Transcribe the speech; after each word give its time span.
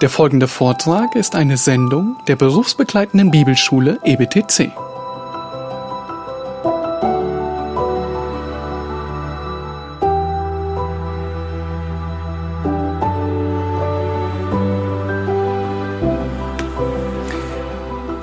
Der 0.00 0.10
folgende 0.10 0.48
Vortrag 0.48 1.14
ist 1.14 1.36
eine 1.36 1.56
Sendung 1.56 2.16
der 2.26 2.34
berufsbegleitenden 2.34 3.30
Bibelschule 3.30 4.00
EBTC. 4.02 4.72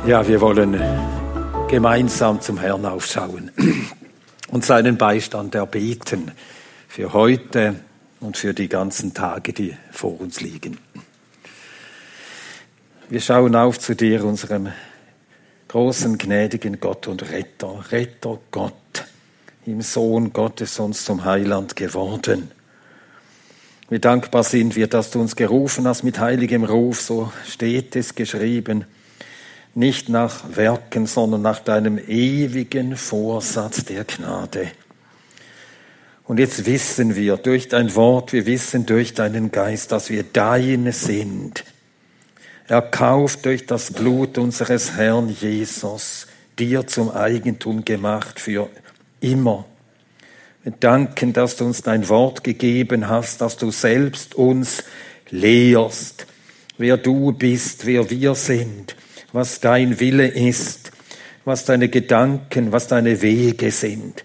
Ja, 0.06 0.28
wir 0.28 0.42
wollen 0.42 0.78
gemeinsam 1.70 2.42
zum 2.42 2.58
Herrn 2.58 2.86
aufschauen 2.86 3.50
und 4.50 4.66
seinen 4.66 4.98
Beistand 4.98 5.56
erbeten 5.56 6.32
für 6.90 7.14
heute 7.14 7.76
und 8.20 8.36
für 8.36 8.54
die 8.54 8.68
ganzen 8.68 9.14
Tage, 9.14 9.54
die 9.54 9.74
vor 9.92 10.20
uns 10.20 10.42
liegen. 10.42 10.78
Wir 13.12 13.20
schauen 13.20 13.58
auf 13.58 13.78
zu 13.78 13.94
dir, 13.94 14.24
unserem 14.24 14.70
großen, 15.68 16.18
gnädigen 16.18 16.80
Gott 16.80 17.10
und 17.10 17.30
Retter, 17.30 17.84
Retter 17.92 18.40
Gott, 18.52 19.04
im 19.66 19.82
Sohn 19.82 20.32
Gottes 20.32 20.80
uns 20.80 21.04
zum 21.04 21.26
Heiland 21.26 21.76
geworden. 21.76 22.52
Wie 23.90 24.00
dankbar 24.00 24.46
sind 24.46 24.78
wir, 24.78 24.88
dass 24.88 25.12
du 25.12 25.20
uns 25.20 25.36
gerufen 25.36 25.90
hast 25.90 26.04
mit 26.04 26.20
heiligem 26.20 26.64
Ruf, 26.64 27.02
so 27.02 27.34
steht 27.46 27.98
es 27.98 28.16
geschrieben 28.16 28.86
nicht 29.76 30.08
nach 30.08 30.56
Werken, 30.56 31.06
sondern 31.06 31.42
nach 31.42 31.60
deinem 31.60 31.98
ewigen 31.98 32.96
Vorsatz 32.96 33.84
der 33.84 34.06
Gnade. 34.06 34.72
Und 36.24 36.40
jetzt 36.40 36.66
wissen 36.66 37.18
wir 37.18 37.36
durch 37.36 37.68
dein 37.68 37.94
Wort, 37.94 38.32
wir 38.32 38.46
wissen 38.46 38.86
durch 38.86 39.14
deinen 39.14 39.52
Geist, 39.52 39.92
dass 39.92 40.10
wir 40.10 40.24
deine 40.24 40.94
sind. 40.94 41.66
Erkauft 42.72 43.46
durch 43.46 43.66
das 43.66 43.92
Blut 43.92 44.38
unseres 44.38 44.94
Herrn 44.94 45.30
Jesus, 45.30 46.28
dir 46.58 46.88
zum 46.88 47.12
Eigentum 47.12 47.84
gemacht 47.84 48.40
für 48.40 48.70
immer. 49.20 49.66
Wir 50.64 50.74
danken, 50.80 51.34
dass 51.34 51.58
du 51.58 51.66
uns 51.66 51.82
dein 51.82 52.08
Wort 52.10 52.44
gegeben 52.44 53.10
hast, 53.10 53.42
dass 53.42 53.58
du 53.58 53.72
selbst 53.72 54.36
uns 54.36 54.84
lehrst, 55.30 56.28
wer 56.78 56.98
du 56.98 57.32
bist, 57.32 57.86
wer 57.86 58.10
wir 58.10 58.36
sind 58.36 58.96
was 59.34 59.60
dein 59.60 60.00
Wille 60.00 60.28
ist, 60.28 60.92
was 61.46 61.66
deine 61.66 61.90
Gedanken, 61.90 62.72
was 62.72 62.88
deine 62.88 63.22
Wege 63.22 63.72
sind. 63.72 64.24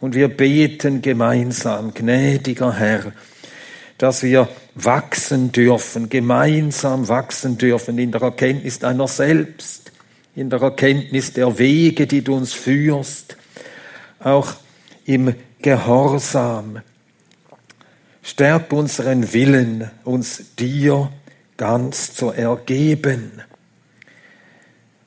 Und 0.00 0.14
wir 0.14 0.28
beten 0.28 1.02
gemeinsam, 1.02 1.94
gnädiger 1.94 2.74
Herr, 2.74 3.12
dass 3.98 4.22
wir 4.22 4.48
wachsen 4.74 5.52
dürfen, 5.52 6.08
gemeinsam 6.08 7.08
wachsen 7.08 7.58
dürfen 7.58 7.98
in 7.98 8.10
der 8.10 8.22
Erkenntnis 8.22 8.78
deiner 8.78 9.08
selbst, 9.08 9.92
in 10.34 10.50
der 10.50 10.60
Erkenntnis 10.60 11.32
der 11.32 11.58
Wege, 11.58 12.06
die 12.06 12.22
du 12.22 12.34
uns 12.34 12.52
führst, 12.52 13.36
auch 14.18 14.54
im 15.04 15.34
Gehorsam. 15.62 16.80
Stärk 18.22 18.72
unseren 18.72 19.32
Willen, 19.32 19.90
uns 20.04 20.54
dir 20.58 21.12
ganz 21.56 22.14
zu 22.14 22.30
ergeben. 22.30 23.42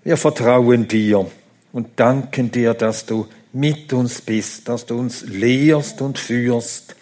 Wir 0.03 0.17
vertrauen 0.17 0.87
dir 0.87 1.29
und 1.73 1.99
danken 1.99 2.51
dir, 2.51 2.73
dass 2.73 3.05
du 3.05 3.27
mit 3.53 3.91
uns 3.91 4.21
bist, 4.21 4.69
dass 4.69 4.85
du 4.85 4.97
uns 4.97 5.23
lehrst 5.23 6.01
und 6.01 6.17
führst 6.17 6.95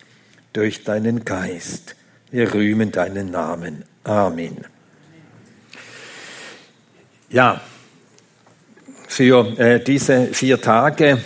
durch 0.54 0.84
deinen 0.84 1.26
Geist. 1.26 1.96
Wir 2.32 2.52
rühmen 2.54 2.92
deinen 2.92 3.30
Namen. 3.30 3.84
Amen. 4.04 4.66
Ja, 7.30 7.62
für 9.08 9.58
äh, 9.60 9.84
diese 9.84 10.28
vier 10.34 10.60
Tage 10.60 11.22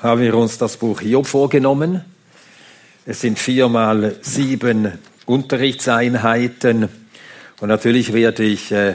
haben 0.00 0.20
wir 0.22 0.34
uns 0.34 0.56
das 0.56 0.78
Buch 0.78 1.00
Hiob 1.00 1.26
vorgenommen. 1.26 2.02
Es 3.04 3.20
sind 3.20 3.38
viermal 3.38 4.16
sieben 4.22 4.98
Unterrichtseinheiten 5.26 6.88
und 7.60 7.68
natürlich 7.68 8.12
werde 8.14 8.44
ich 8.44 8.72
äh, 8.72 8.94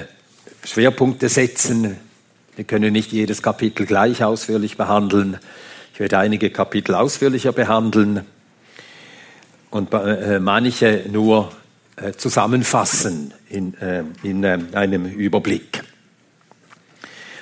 Schwerpunkte 0.64 1.30
setzen. 1.30 1.98
Wir 2.56 2.66
können 2.66 2.94
nicht 2.94 3.12
jedes 3.12 3.44
Kapitel 3.44 3.86
gleich 3.86 4.24
ausführlich 4.24 4.76
behandeln. 4.76 5.38
Ich 5.94 6.00
werde 6.00 6.18
einige 6.18 6.50
Kapitel 6.50 6.96
ausführlicher 6.96 7.52
behandeln 7.52 8.26
und 9.70 9.94
äh, 9.94 10.40
manche 10.40 11.04
nur 11.12 11.52
äh, 11.96 12.14
zusammenfassen 12.14 13.34
in, 13.50 13.74
äh, 13.76 14.04
in 14.24 14.46
einem 14.46 15.06
Überblick. 15.06 15.84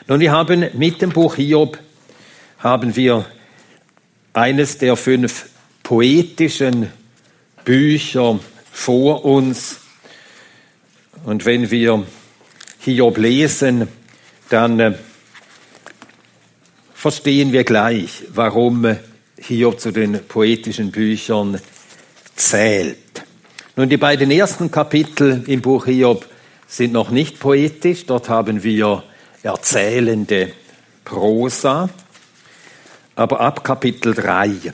Nun, 0.07 0.19
wir 0.19 0.31
haben 0.31 0.65
mit 0.73 1.01
dem 1.01 1.09
Buch 1.09 1.35
Hiob 1.35 1.79
haben 2.59 2.95
wir 2.95 3.25
eines 4.33 4.77
der 4.77 4.95
fünf 4.95 5.49
poetischen 5.83 6.89
Bücher 7.63 8.39
vor 8.71 9.25
uns. 9.25 9.79
Und 11.25 11.45
wenn 11.45 11.71
wir 11.71 12.05
Hiob 12.79 13.17
lesen, 13.17 13.87
dann 14.49 14.79
äh, 14.79 14.93
verstehen 16.93 17.51
wir 17.51 17.63
gleich, 17.63 18.23
warum 18.29 18.85
äh, 18.85 18.97
Hiob 19.39 19.79
zu 19.79 19.91
den 19.91 20.19
poetischen 20.27 20.91
Büchern 20.91 21.59
zählt. 22.35 23.23
Nun, 23.75 23.89
die 23.89 23.97
beiden 23.97 24.31
ersten 24.31 24.71
Kapitel 24.71 25.43
im 25.47 25.61
Buch 25.61 25.85
Hiob 25.85 26.25
sind 26.67 26.93
noch 26.93 27.09
nicht 27.09 27.39
poetisch. 27.39 28.05
Dort 28.05 28.29
haben 28.29 28.63
wir 28.63 29.03
erzählende 29.43 30.53
Prosa. 31.03 31.89
Aber 33.15 33.39
ab 33.39 33.63
Kapitel 33.63 34.13
3 34.13 34.73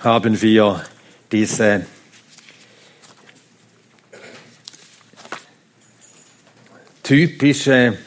haben 0.00 0.40
wir 0.40 0.84
diese 1.30 1.86
typische 7.02 7.98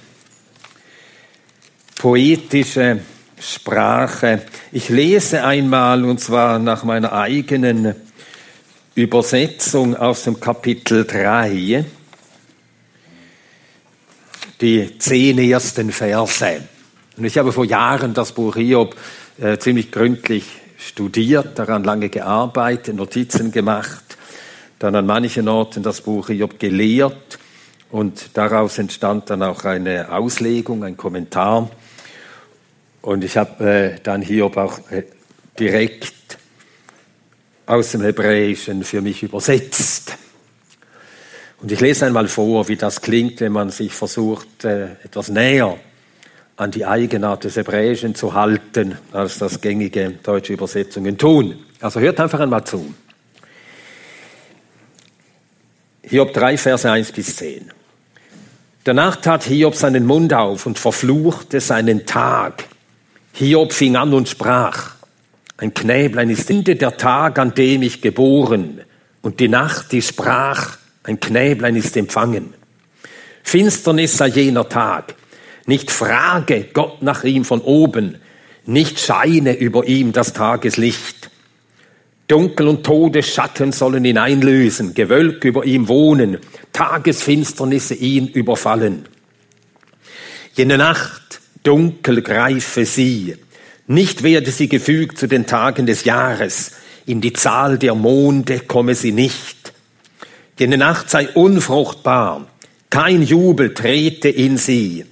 poetische 1.95 3.01
Sprache. 3.41 4.43
Ich 4.71 4.89
lese 4.89 5.43
einmal, 5.43 6.05
und 6.05 6.19
zwar 6.19 6.59
nach 6.59 6.83
meiner 6.83 7.11
eigenen 7.11 7.95
Übersetzung 8.93 9.95
aus 9.95 10.23
dem 10.23 10.39
Kapitel 10.39 11.05
3, 11.05 11.83
die 14.61 14.97
zehn 14.99 15.39
ersten 15.39 15.91
Verse. 15.91 16.61
Und 17.17 17.25
ich 17.25 17.37
habe 17.39 17.51
vor 17.51 17.65
Jahren 17.65 18.13
das 18.13 18.31
Buch 18.31 18.55
Hiob 18.55 18.95
äh, 19.39 19.57
ziemlich 19.57 19.91
gründlich 19.91 20.45
studiert, 20.77 21.57
daran 21.57 21.83
lange 21.83 22.09
gearbeitet, 22.09 22.95
Notizen 22.95 23.51
gemacht, 23.51 24.17
dann 24.77 24.95
an 24.95 25.07
manchen 25.07 25.47
Orten 25.47 25.81
das 25.81 26.01
Buch 26.01 26.27
Hiob 26.27 26.59
gelehrt 26.59 27.39
und 27.89 28.37
daraus 28.37 28.77
entstand 28.77 29.31
dann 29.31 29.41
auch 29.41 29.65
eine 29.65 30.11
Auslegung, 30.11 30.83
ein 30.83 30.95
Kommentar. 30.95 31.69
Und 33.01 33.23
ich 33.23 33.37
habe 33.37 33.63
äh, 33.63 33.99
dann 34.03 34.21
Hiob 34.21 34.57
auch 34.57 34.79
äh, 34.91 35.03
direkt 35.59 36.37
aus 37.65 37.91
dem 37.91 38.01
Hebräischen 38.01 38.83
für 38.83 39.01
mich 39.01 39.23
übersetzt. 39.23 40.17
Und 41.61 41.71
ich 41.71 41.79
lese 41.79 42.05
einmal 42.05 42.27
vor, 42.27 42.67
wie 42.67 42.75
das 42.75 43.01
klingt, 43.01 43.39
wenn 43.39 43.51
man 43.51 43.69
sich 43.69 43.93
versucht, 43.93 44.65
äh, 44.65 44.93
etwas 45.03 45.29
näher 45.29 45.77
an 46.57 46.71
die 46.71 46.85
Eigenart 46.85 47.43
des 47.43 47.55
Hebräischen 47.55 48.13
zu 48.13 48.33
halten, 48.33 48.97
als 49.11 49.39
das 49.39 49.61
gängige 49.61 50.11
deutsche 50.23 50.53
Übersetzungen 50.53 51.17
tun. 51.17 51.63
Also 51.79 51.99
hört 51.99 52.19
einfach 52.19 52.39
einmal 52.39 52.63
zu. 52.63 52.93
Hiob 56.03 56.33
3, 56.33 56.57
Verse 56.57 56.91
1 56.91 57.11
bis 57.13 57.35
10. 57.37 57.71
Danach 58.83 59.15
tat 59.17 59.43
Hiob 59.43 59.75
seinen 59.75 60.05
Mund 60.05 60.33
auf 60.33 60.65
und 60.65 60.77
verfluchte 60.77 61.61
seinen 61.61 62.05
Tag. 62.05 62.65
Hiob 63.33 63.73
fing 63.73 63.95
an 63.95 64.13
und 64.13 64.29
sprach, 64.29 64.91
ein 65.57 65.73
Knäblein 65.73 66.29
ist 66.29 66.49
Ende 66.49 66.75
der 66.75 66.97
Tag, 66.97 67.37
an 67.39 67.53
dem 67.53 67.81
ich 67.83 68.01
geboren, 68.01 68.81
und 69.21 69.39
die 69.39 69.47
Nacht, 69.47 69.91
die 69.91 70.01
sprach, 70.01 70.77
ein 71.03 71.19
Knäblein 71.19 71.75
ist 71.75 71.95
empfangen. 71.95 72.53
Finsternis 73.43 74.17
sei 74.17 74.27
jener 74.27 74.67
Tag, 74.67 75.15
nicht 75.65 75.91
frage 75.91 76.67
Gott 76.73 77.01
nach 77.01 77.23
ihm 77.23 77.45
von 77.45 77.61
oben, 77.61 78.17
nicht 78.65 78.99
scheine 78.99 79.53
über 79.57 79.85
ihm 79.85 80.11
das 80.11 80.33
Tageslicht. 80.33 81.29
Dunkel 82.27 82.67
und 82.67 82.85
Todesschatten 82.85 83.71
sollen 83.71 84.05
ihn 84.05 84.17
einlösen, 84.17 84.93
Gewölk 84.93 85.43
über 85.43 85.65
ihm 85.65 85.87
wohnen, 85.87 86.37
Tagesfinsternisse 86.71 87.93
ihn 87.95 88.27
überfallen. 88.27 89.05
Jene 90.55 90.77
Nacht 90.77 91.40
dunkel 91.63 92.21
greife 92.21 92.85
sie, 92.85 93.35
nicht 93.87 94.23
werde 94.23 94.51
sie 94.51 94.69
gefügt 94.69 95.17
zu 95.17 95.27
den 95.27 95.45
Tagen 95.45 95.85
des 95.85 96.05
Jahres, 96.05 96.71
in 97.05 97.21
die 97.21 97.33
Zahl 97.33 97.77
der 97.77 97.95
Monde 97.95 98.59
komme 98.59 98.95
sie 98.95 99.11
nicht. 99.11 99.73
Jene 100.57 100.77
Nacht 100.77 101.09
sei 101.09 101.27
unfruchtbar, 101.29 102.47
kein 102.89 103.23
Jubel 103.23 103.73
trete 103.73 104.29
in 104.29 104.57
sie. 104.57 105.05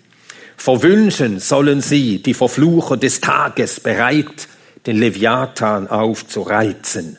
Verwünschen 0.56 1.40
sollen 1.40 1.82
sie 1.82 2.22
die 2.22 2.34
Verflucher 2.34 2.98
des 2.98 3.22
Tages 3.22 3.80
bereit, 3.80 4.48
den 4.86 4.98
Leviathan 4.98 5.88
aufzureizen. 5.88 7.18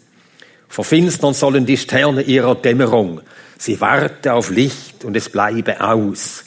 Verfinstern 0.69 1.35
sollen 1.35 1.67
die 1.67 1.77
Sterne 1.77 2.23
ihrer 2.23 2.55
Dämmerung. 2.55 3.23
Sie 3.59 3.81
warte 3.81 4.35
auf 4.35 4.51
Licht 4.51 5.05
und 5.05 5.17
es 5.17 5.29
bleibe 5.29 5.81
aus. 5.81 6.45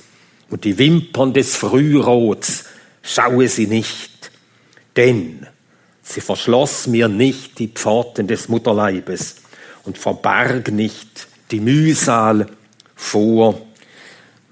Und 0.53 0.65
die 0.65 0.77
Wimpern 0.77 1.33
des 1.33 1.55
Frührots 1.55 2.65
schaue 3.01 3.47
sie 3.47 3.65
nicht. 3.65 4.29
Denn 4.95 5.47
sie 6.03 6.21
verschloss 6.21 6.85
mir 6.85 7.07
nicht 7.07 7.57
die 7.57 7.69
Pforten 7.69 8.27
des 8.27 8.50
Mutterleibes 8.50 9.38
und 9.83 9.97
verbarg 9.97 10.71
nicht 10.71 11.25
die 11.50 11.59
Mühsal 11.59 12.45
vor 12.95 13.65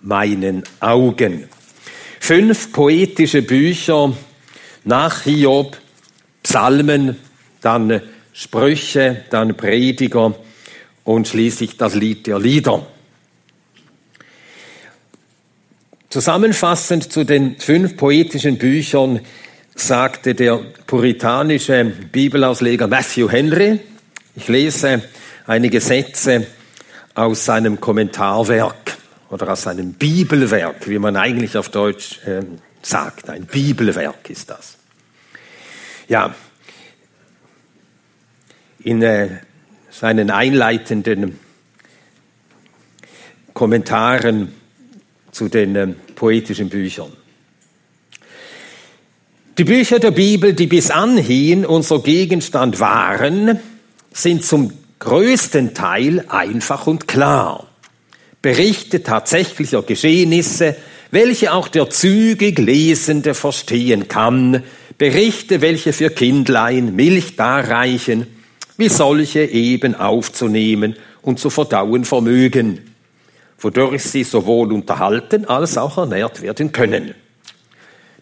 meinen 0.02 0.64
Augen. 0.80 1.48
Fünf 2.20 2.72
poetische 2.72 3.44
Bücher 3.44 4.12
nach 4.84 5.22
Hiob, 5.22 5.78
Psalmen, 6.42 7.16
dann 7.62 8.02
Sprüche, 8.34 9.26
dann 9.30 9.56
Prediger 9.56 10.34
und 11.04 11.28
schließlich 11.28 11.78
das 11.78 11.94
Lied 11.94 12.26
der 12.26 12.40
Lieder. 12.40 12.88
Zusammenfassend 16.12 17.14
zu 17.14 17.24
den 17.24 17.56
fünf 17.58 17.96
poetischen 17.96 18.58
Büchern 18.58 19.22
sagte 19.76 20.36
der 20.36 20.58
puritanische 20.86 21.86
Bibelausleger 21.86 22.88
Matthew 22.88 23.30
Henry, 23.30 23.80
ich 24.36 24.50
lese 24.50 25.04
einige 25.48 25.80
Sätze 25.80 26.48
aus 27.16 27.46
seinem 27.46 27.80
Kommentarwerk 27.80 28.98
oder 29.30 29.54
aus 29.54 29.62
seinem 29.62 29.94
Bibelwerk, 29.94 30.90
wie 30.90 31.00
man 31.00 31.16
eigentlich 31.16 31.56
auf 31.56 31.70
Deutsch 31.70 32.20
äh, 32.26 32.42
sagt. 32.82 33.30
Ein 33.30 33.46
Bibelwerk 33.46 34.30
ist 34.30 34.50
das. 34.50 34.76
Ja, 36.10 36.36
in 38.84 39.02
äh, 39.02 39.30
seinen 39.90 40.30
einleitenden 40.30 41.40
Kommentaren 43.54 44.61
zu 45.32 45.48
den 45.48 45.76
äh, 45.76 45.88
poetischen 46.16 46.70
Büchern. 46.70 47.12
Die 49.58 49.64
Bücher 49.64 50.00
der 50.00 50.12
Bibel, 50.12 50.54
die 50.54 50.68
bis 50.68 50.92
anhin 50.92 51.66
unser 51.66 52.00
Gegenstand 52.00 52.80
waren, 52.80 53.60
sind 54.14 54.46
zum 54.46 54.74
größten 55.00 55.74
Teil 55.74 56.26
einfach 56.30 56.88
und 56.88 57.08
klar. 57.08 57.68
Berichte 58.42 59.04
tatsächlicher 59.04 59.84
Geschehnisse, 59.84 60.76
welche 61.12 61.54
auch 61.54 61.68
der 61.68 61.90
zügig 61.90 62.58
Lesende 62.58 63.34
verstehen 63.34 64.08
kann, 64.08 64.64
Berichte, 64.98 65.62
welche 65.62 65.94
für 65.94 66.10
Kindlein 66.10 66.96
Milch 66.96 67.36
darreichen, 67.36 68.28
wie 68.78 68.90
solche 68.90 69.42
eben 69.42 69.96
aufzunehmen 69.96 70.96
und 71.22 71.40
zu 71.40 71.50
verdauen 71.50 72.06
vermögen, 72.06 72.91
wodurch 73.62 74.04
sie 74.04 74.24
sowohl 74.24 74.74
unterhalten 74.74 75.46
als 75.46 75.78
auch 75.78 75.98
ernährt 75.98 76.42
werden 76.42 76.72
können. 76.72 77.16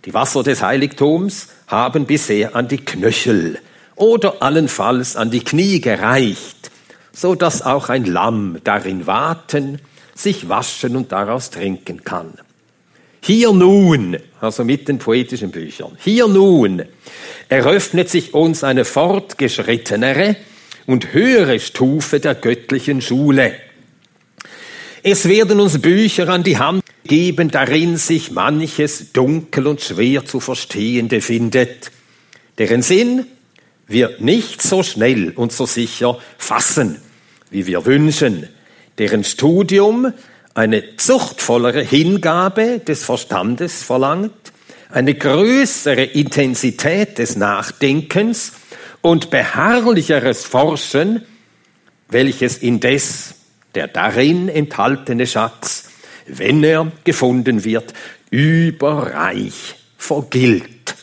Die 0.06 0.13
Wasser 0.13 0.44
des 0.44 0.62
Heiligtums 0.62 1.50
haben 1.68 2.06
bisher 2.06 2.56
an 2.56 2.68
die 2.68 2.77
Knöchel 2.77 3.59
oder 3.95 4.41
allenfalls 4.41 5.15
an 5.15 5.30
die 5.30 5.44
Knie 5.44 5.81
gereicht, 5.81 6.71
so 7.12 7.36
dass 7.36 7.62
auch 7.62 7.89
ein 7.89 8.06
Lamm 8.06 8.59
darin 8.63 9.07
warten, 9.07 9.80
sich 10.15 10.47
waschen 10.47 10.95
und 10.95 11.12
daraus 11.12 11.50
trinken 11.50 12.03
kann. 12.03 12.33
Hier 13.21 13.51
nun, 13.51 14.18
also 14.39 14.63
mit 14.63 14.88
den 14.88 15.00
poetischen 15.00 15.51
Büchern, 15.51 15.97
hier 16.00 16.27
nun 16.27 16.83
eröffnet 17.50 18.09
sich 18.09 18.33
uns 18.33 18.63
eine 18.63 18.85
fortgeschrittenere 18.85 20.38
und 20.85 21.13
höhere 21.13 21.59
Stufe 21.59 22.19
der 22.19 22.35
göttlichen 22.35 23.01
Schule. 23.01 23.53
Es 25.01 25.27
werden 25.29 25.59
uns 25.59 25.79
Bücher 25.81 26.27
an 26.29 26.43
die 26.43 26.57
Hand 26.57 26.83
geben, 27.05 27.49
darin 27.51 27.97
sich 27.97 28.31
manches 28.31 29.13
dunkel 29.13 29.67
und 29.67 29.81
schwer 29.81 30.25
zu 30.25 30.39
verstehende 30.39 31.21
findet, 31.21 31.91
deren 32.57 32.81
Sinn 32.81 33.25
wir 33.87 34.15
nicht 34.19 34.61
so 34.61 34.83
schnell 34.83 35.31
und 35.31 35.51
so 35.51 35.65
sicher 35.65 36.19
fassen, 36.37 37.01
wie 37.49 37.65
wir 37.65 37.85
wünschen, 37.85 38.47
deren 38.97 39.23
Studium 39.23 40.13
eine 40.53 40.97
zuchtvollere 40.97 41.81
Hingabe 41.81 42.79
des 42.79 43.03
Verstandes 43.05 43.83
verlangt, 43.83 44.51
eine 44.91 45.15
größere 45.15 46.03
Intensität 46.03 47.17
des 47.17 47.37
Nachdenkens 47.37 48.53
und 49.01 49.29
beharrlicheres 49.29 50.43
Forschen, 50.43 51.23
welches 52.09 52.57
indes 52.57 53.35
der 53.75 53.88
darin 53.88 54.50
enthaltene 54.50 55.27
Schatz, 55.27 55.89
wenn 56.27 56.63
er 56.63 56.92
gefunden 57.04 57.63
wird, 57.63 57.94
überreich 58.30 59.75
vergilt. 59.98 60.95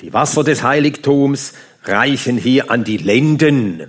Die 0.00 0.12
Wasser 0.12 0.44
des 0.44 0.62
Heiligtums 0.62 1.54
reichen 1.84 2.36
hier 2.36 2.70
an 2.70 2.84
die 2.84 2.96
Lenden, 2.96 3.88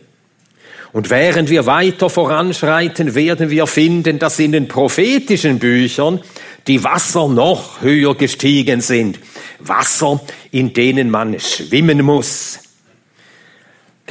und 0.93 1.09
während 1.09 1.49
wir 1.49 1.65
weiter 1.65 2.07
voranschreiten, 2.07 3.15
werden 3.15 3.49
wir 3.49 3.65
finden, 3.65 4.19
dass 4.19 4.37
in 4.37 4.51
den 4.51 4.67
prophetischen 4.67 5.57
Büchern 5.57 6.21
die 6.67 6.83
Wasser 6.83 7.27
noch 7.27 7.81
höher 7.81 8.15
gestiegen 8.15 8.79
sind. 8.79 9.19
Wasser, 9.59 10.21
in 10.51 10.73
denen 10.73 11.09
man 11.09 11.39
schwimmen 11.39 12.03
muss. 12.03 12.59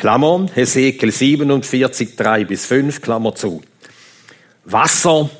Klammer, 0.03 0.47
Hesekiel 0.53 1.13
47, 1.13 2.17
3 2.17 2.45
bis 2.45 2.67
5, 2.67 3.03
Klammer 3.03 3.37
zu. 3.37 3.63
Wasser, 4.65 5.31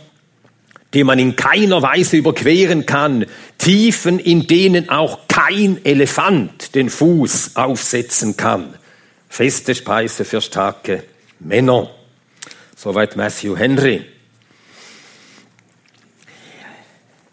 die 0.95 1.03
man 1.03 1.19
in 1.19 1.35
keiner 1.35 1.83
Weise 1.83 2.19
überqueren 2.19 2.87
kann, 2.87 3.27
Tiefen, 3.59 4.21
in 4.21 4.47
denen 4.47 4.89
auch 4.89 5.27
kein 5.27 5.85
Elefant 5.85 6.77
den 6.77 6.91
Fuß 6.91 7.57
aufsetzen 7.57 8.37
kann. 8.37 8.75
Feste 9.29 9.75
Speise 9.75 10.25
für 10.25 10.41
starke 10.41 11.03
Männer. 11.41 11.91
Soweit 12.77 13.17
Matthew 13.17 13.57
Henry. 13.57 14.05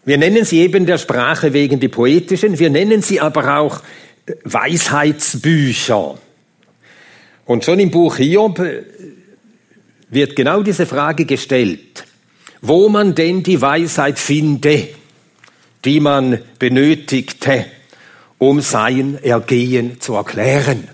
Wir 0.04 0.18
nennen 0.18 0.44
sie 0.44 0.62
eben 0.62 0.84
der 0.84 0.98
Sprache 0.98 1.52
wegen 1.52 1.78
die 1.78 1.86
poetischen, 1.86 2.58
wir 2.58 2.70
nennen 2.70 3.02
sie 3.02 3.20
aber 3.20 3.56
auch 3.60 3.82
äh, 4.26 4.34
Weisheitsbücher. 4.42 6.18
Und 7.50 7.64
schon 7.64 7.80
im 7.80 7.90
Buch 7.90 8.14
Hiob 8.18 8.60
äh, 8.60 8.84
wird 10.08 10.36
genau 10.36 10.62
diese 10.62 10.86
Frage 10.86 11.24
gestellt, 11.24 12.04
wo 12.62 12.88
man 12.88 13.16
denn 13.16 13.42
die 13.42 13.60
Weisheit 13.60 14.20
finde, 14.20 14.86
die 15.84 15.98
man 15.98 16.38
benötigte, 16.60 17.66
um 18.38 18.60
sein 18.60 19.18
Ergehen 19.24 20.00
zu 20.00 20.14
erklären. 20.14 20.86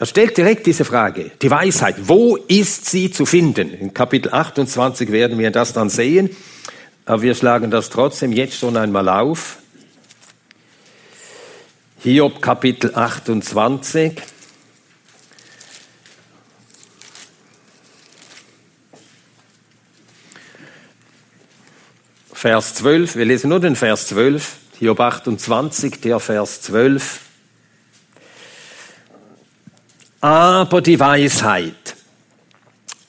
Er 0.00 0.06
stellt 0.06 0.36
direkt 0.36 0.66
diese 0.66 0.84
Frage, 0.84 1.30
die 1.40 1.50
Weisheit, 1.52 1.94
wo 2.08 2.34
ist 2.34 2.90
sie 2.90 3.12
zu 3.12 3.26
finden? 3.26 3.72
In 3.72 3.94
Kapitel 3.94 4.32
28 4.32 5.12
werden 5.12 5.38
wir 5.38 5.52
das 5.52 5.74
dann 5.74 5.90
sehen, 5.90 6.28
aber 7.06 7.22
wir 7.22 7.36
schlagen 7.36 7.70
das 7.70 7.88
trotzdem 7.88 8.32
jetzt 8.32 8.58
schon 8.58 8.76
einmal 8.76 9.08
auf. 9.10 9.58
Hiob 12.02 12.42
Kapitel 12.42 12.92
28. 12.96 14.20
Vers 22.40 22.74
12, 22.76 23.16
wir 23.16 23.26
lesen 23.26 23.50
nur 23.50 23.60
den 23.60 23.76
Vers 23.76 24.06
12, 24.06 24.56
Hiob 24.78 24.98
28, 24.98 26.00
der 26.00 26.18
Vers 26.20 26.62
12 26.62 27.20
aber 30.22 30.80
die 30.80 30.98
Weisheit. 30.98 31.96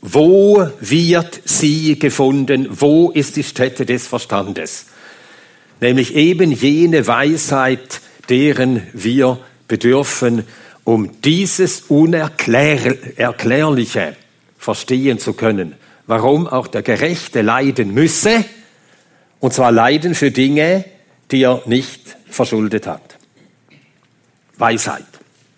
Wo 0.02 0.68
wird 0.82 1.44
sie 1.46 1.98
gefunden? 1.98 2.68
Wo 2.72 3.10
ist 3.10 3.38
die 3.38 3.46
Stätte 3.46 3.86
des 3.86 4.06
Verstandes? 4.06 4.88
Nämlich 5.80 6.14
eben 6.14 6.52
jene 6.52 7.08
Weisheit, 7.08 8.02
deren 8.28 8.86
wir 8.92 9.40
bedürfen, 9.70 10.44
um 10.84 11.22
dieses 11.22 11.84
Unerklärliche 11.88 14.18
verstehen 14.58 15.20
zu 15.20 15.32
können. 15.32 15.76
Warum 16.06 16.48
auch 16.48 16.68
der 16.68 16.82
Gerechte 16.82 17.42
leiden 17.42 17.94
müsse, 17.94 18.44
und 19.42 19.54
zwar 19.54 19.72
leiden 19.74 20.16
für 20.16 20.32
Dinge, 20.32 20.86
die 21.32 21.44
er 21.44 21.64
nicht 21.66 22.16
verschuldet 22.30 22.88
hat. 22.88 23.18
Weisheit. 24.58 25.06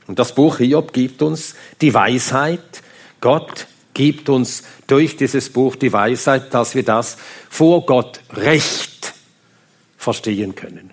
Und 0.07 0.17
das 0.17 0.33
Buch 0.33 0.57
Hiob 0.57 0.93
gibt 0.93 1.21
uns 1.21 1.55
die 1.81 1.93
Weisheit, 1.93 2.81
Gott 3.21 3.67
gibt 3.93 4.29
uns 4.29 4.63
durch 4.87 5.17
dieses 5.17 5.49
Buch 5.49 5.75
die 5.75 5.93
Weisheit, 5.93 6.53
dass 6.53 6.75
wir 6.75 6.83
das 6.83 7.17
vor 7.49 7.85
Gott 7.85 8.21
recht 8.31 9.13
verstehen 9.97 10.55
können. 10.55 10.91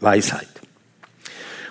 Weisheit. 0.00 0.48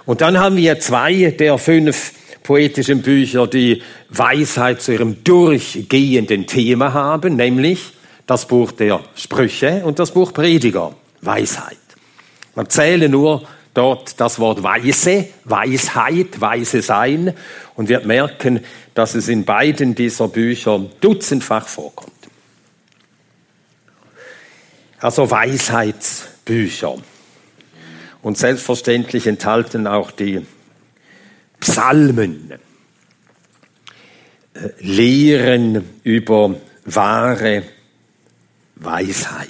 Und 0.06 0.22
dann 0.22 0.40
haben 0.40 0.56
wir 0.56 0.80
zwei 0.80 1.32
der 1.32 1.58
fünf 1.58 2.14
poetischen 2.44 3.02
Bücher, 3.02 3.48
die 3.48 3.82
Weisheit 4.10 4.82
zu 4.82 4.94
ihrem 4.94 5.24
durchgehenden 5.24 6.48
Thema 6.48 6.94
haben, 6.94 7.36
nämlich 7.36 7.95
das 8.26 8.48
Buch 8.48 8.72
der 8.72 9.04
Sprüche 9.16 9.84
und 9.86 10.00
das 10.00 10.12
Buch 10.12 10.34
Prediger. 10.34 10.96
Weisheit. 11.22 11.78
Man 12.56 12.70
zähle 12.70 13.10
nur 13.10 13.48
dort 13.74 14.20
das 14.20 14.40
Wort 14.40 14.64
Weise, 14.64 15.28
Weisheit, 15.44 16.40
Weise 16.40 16.82
sein 16.82 17.34
und 17.76 17.90
wird 17.90 18.06
merken, 18.06 18.62
dass 18.94 19.16
es 19.16 19.28
in 19.28 19.44
beiden 19.44 19.96
dieser 19.96 20.28
Bücher 20.28 20.86
dutzendfach 21.02 21.68
vorkommt. 21.68 22.12
Also 25.00 25.30
Weisheitsbücher. 25.30 26.96
Und 28.22 28.38
selbstverständlich 28.38 29.28
enthalten 29.28 29.86
auch 29.86 30.12
die 30.12 30.46
Psalmen 31.60 32.54
äh, 34.54 34.70
Lehren 34.80 36.00
über 36.04 36.56
wahre 36.86 37.64
Weisheit. 38.76 39.50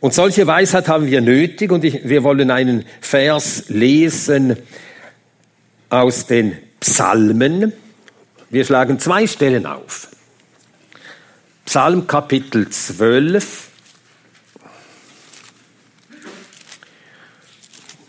Und 0.00 0.14
solche 0.14 0.46
Weisheit 0.46 0.88
haben 0.88 1.06
wir 1.06 1.20
nötig 1.20 1.70
und 1.70 1.84
ich, 1.84 2.08
wir 2.08 2.24
wollen 2.24 2.50
einen 2.50 2.84
Vers 3.00 3.68
lesen 3.68 4.56
aus 5.90 6.26
den 6.26 6.58
Psalmen. 6.80 7.72
Wir 8.50 8.64
schlagen 8.64 8.98
zwei 8.98 9.26
Stellen 9.28 9.64
auf. 9.64 10.08
Psalm 11.64 12.06
Kapitel 12.08 12.68
12. 12.68 13.68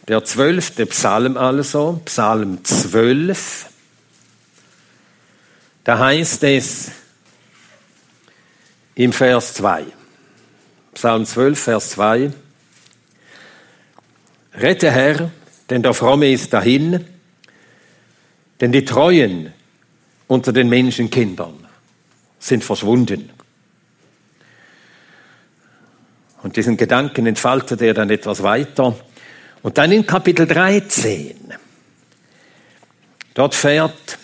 Der 0.08 0.24
zwölfte 0.26 0.86
Psalm 0.88 1.38
also, 1.38 2.02
Psalm 2.06 2.64
12. 2.64 3.68
Da 5.84 6.00
heißt 6.00 6.44
es 6.46 6.92
im 8.96 9.12
Vers 9.12 9.56
2. 9.56 9.86
Psalm 10.94 11.26
12, 11.26 11.60
Vers 11.60 11.90
2. 11.92 12.32
Rette 14.54 14.92
Herr, 14.92 15.32
denn 15.70 15.82
der 15.82 15.94
Fromme 15.94 16.32
ist 16.32 16.54
dahin, 16.54 17.04
denn 18.62 18.72
die 18.72 18.86
Treuen 18.86 19.52
unter 20.28 20.54
den 20.54 20.70
Menschenkindern 20.70 21.68
sind 22.40 22.64
verschwunden. 22.64 23.32
Und 26.44 26.58
diesen 26.58 26.78
Gedanken 26.78 27.26
entfaltet 27.26 27.82
er 27.82 27.94
dann 27.94 28.10
etwas 28.10 28.44
weiter. 28.44 28.96
Und 29.64 29.78
dann 29.78 29.92
in 29.92 30.06
Kapitel 30.06 30.46
13, 30.46 31.54
dort 33.34 33.56
fährt 33.56 34.20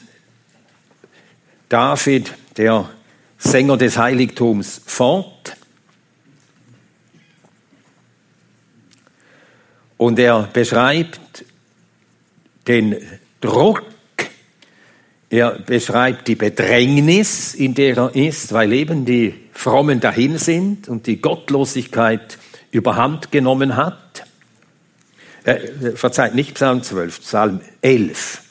David, 1.69 2.33
der 2.57 2.89
Sänger 3.39 3.77
des 3.77 3.97
Heiligtums, 3.97 4.81
fort 4.85 5.55
Und 9.99 10.17
er 10.17 10.43
beschreibt 10.53 11.43
den 12.67 12.95
Druck, 13.41 13.83
er 15.29 15.59
beschreibt 15.59 16.29
die 16.29 16.35
Bedrängnis, 16.35 17.53
in 17.53 17.73
der 17.73 17.97
er 17.97 18.15
ist, 18.15 18.53
weil 18.53 18.71
eben 18.71 19.03
die 19.03 19.35
Frommen 19.51 19.99
dahin 19.99 20.37
sind 20.37 20.87
und 20.87 21.05
die 21.05 21.19
Gottlosigkeit 21.19 22.37
überhand 22.71 23.33
genommen 23.33 23.75
hat. 23.75 24.23
Äh, 25.43 25.95
verzeiht, 25.95 26.33
nicht 26.33 26.53
Psalm 26.53 26.81
12, 26.81 27.19
Psalm 27.19 27.61
11. 27.81 28.41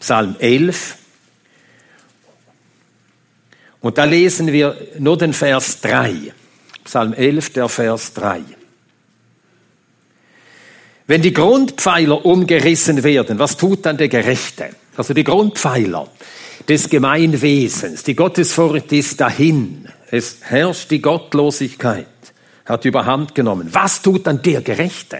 Psalm 0.00 0.36
11. 0.38 0.96
Und 3.80 3.98
da 3.98 4.04
lesen 4.04 4.52
wir 4.52 4.76
nur 4.98 5.16
den 5.16 5.32
Vers 5.32 5.80
3. 5.80 6.32
Psalm 6.84 7.12
11, 7.12 7.52
der 7.52 7.68
Vers 7.68 8.12
3. 8.14 8.42
Wenn 11.06 11.22
die 11.22 11.32
Grundpfeiler 11.32 12.24
umgerissen 12.24 13.02
werden, 13.02 13.38
was 13.38 13.56
tut 13.56 13.84
dann 13.86 13.96
der 13.96 14.08
Gerechte? 14.08 14.70
Also 14.96 15.14
die 15.14 15.24
Grundpfeiler 15.24 16.08
des 16.68 16.88
Gemeinwesens, 16.88 18.04
die 18.04 18.14
Gottesfurcht 18.14 18.92
ist 18.92 19.20
dahin. 19.20 19.88
Es 20.10 20.38
herrscht 20.42 20.90
die 20.90 21.00
Gottlosigkeit, 21.00 22.06
hat 22.64 22.84
überhand 22.84 23.34
genommen. 23.34 23.68
Was 23.72 24.02
tut 24.02 24.26
dann 24.26 24.42
der 24.42 24.60
Gerechte? 24.62 25.18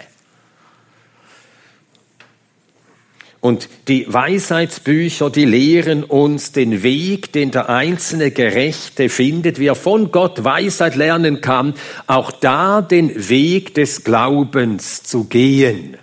Und 3.41 3.71
die 3.89 4.05
Weisheitsbücher, 4.13 5.31
die 5.31 5.47
lehren 5.47 6.05
uns 6.05 6.53
den 6.53 6.83
Weg, 6.83 7.33
den 7.33 7.51
der 7.51 7.71
einzelne 7.71 8.31
Gerechte 8.31 9.09
findet, 9.09 9.59
wie 9.59 9.69
er 9.69 9.75
von 9.75 10.13
Gott 10.13 10.45
Weisheit 10.45 10.95
lernen 10.95 11.41
kann, 11.41 11.73
auch 12.07 12.33
da 12.33 12.83
den 12.83 13.31
Weg 13.31 13.75
des 13.75 14.05
Glaubens 14.05 15.05
zu 15.05 15.25
gehen. 15.25 15.97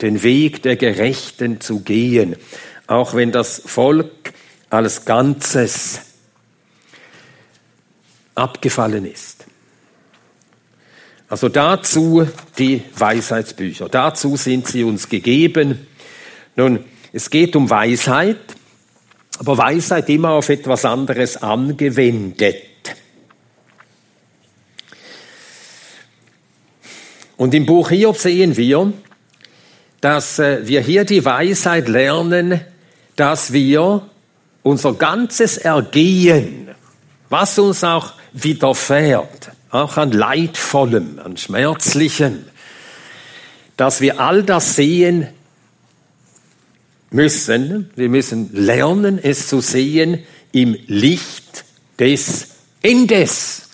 Den 0.00 0.22
Weg 0.22 0.62
der 0.62 0.76
Gerechten 0.76 1.60
zu 1.60 1.80
gehen. 1.80 2.36
Auch 2.86 3.14
wenn 3.14 3.32
das 3.32 3.60
Volk 3.66 4.32
als 4.70 5.04
Ganzes 5.04 6.00
abgefallen 8.36 9.04
ist. 9.04 9.46
Also 11.28 11.48
dazu 11.48 12.26
die 12.56 12.82
Weisheitsbücher. 12.96 13.88
Dazu 13.88 14.36
sind 14.36 14.68
sie 14.68 14.84
uns 14.84 15.08
gegeben 15.08 15.86
nun, 16.60 16.84
es 17.10 17.30
geht 17.30 17.56
um 17.56 17.70
Weisheit, 17.70 18.36
aber 19.38 19.56
Weisheit 19.56 20.10
immer 20.10 20.32
auf 20.32 20.50
etwas 20.50 20.84
anderes 20.84 21.38
angewendet. 21.38 22.56
Und 27.38 27.54
im 27.54 27.64
Buch 27.64 27.88
Hiob 27.88 28.18
sehen 28.18 28.58
wir, 28.58 28.92
dass 30.02 30.38
äh, 30.38 30.66
wir 30.66 30.82
hier 30.82 31.04
die 31.04 31.24
Weisheit 31.24 31.88
lernen, 31.88 32.60
dass 33.16 33.54
wir 33.54 34.06
unser 34.62 34.92
ganzes 34.92 35.56
Ergehen, 35.56 36.68
was 37.30 37.58
uns 37.58 37.82
auch 37.82 38.12
widerfährt, 38.34 39.52
auch 39.70 39.96
an 39.96 40.12
Leidvollem, 40.12 41.18
an 41.24 41.38
Schmerzlichem, 41.38 42.44
dass 43.78 44.02
wir 44.02 44.20
all 44.20 44.42
das 44.42 44.76
sehen 44.76 45.28
müssen, 47.10 47.90
wir 47.96 48.08
müssen 48.08 48.50
lernen, 48.52 49.18
es 49.22 49.48
zu 49.48 49.60
sehen 49.60 50.24
im 50.52 50.76
Licht 50.86 51.64
des 51.98 52.48
Endes. 52.82 53.68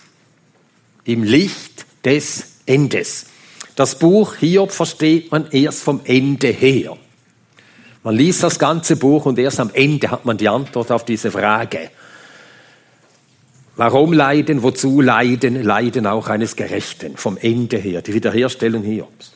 Im 1.04 1.22
Licht 1.22 1.86
des 2.04 2.56
Endes. 2.66 3.26
Das 3.76 3.98
Buch 3.98 4.36
Hiob 4.36 4.72
versteht 4.72 5.30
man 5.30 5.50
erst 5.50 5.82
vom 5.82 6.00
Ende 6.04 6.48
her. 6.48 6.96
Man 8.02 8.14
liest 8.14 8.42
das 8.42 8.58
ganze 8.58 8.96
Buch 8.96 9.26
und 9.26 9.38
erst 9.38 9.60
am 9.60 9.70
Ende 9.72 10.10
hat 10.10 10.24
man 10.24 10.36
die 10.36 10.48
Antwort 10.48 10.90
auf 10.90 11.04
diese 11.04 11.30
Frage. 11.30 11.90
Warum 13.76 14.12
leiden, 14.14 14.62
wozu 14.62 15.02
leiden, 15.02 15.62
leiden 15.62 16.06
auch 16.06 16.28
eines 16.28 16.56
Gerechten 16.56 17.16
vom 17.16 17.36
Ende 17.36 17.76
her, 17.76 18.00
die 18.00 18.14
Wiederherstellung 18.14 18.82
Hiobs. 18.82 19.32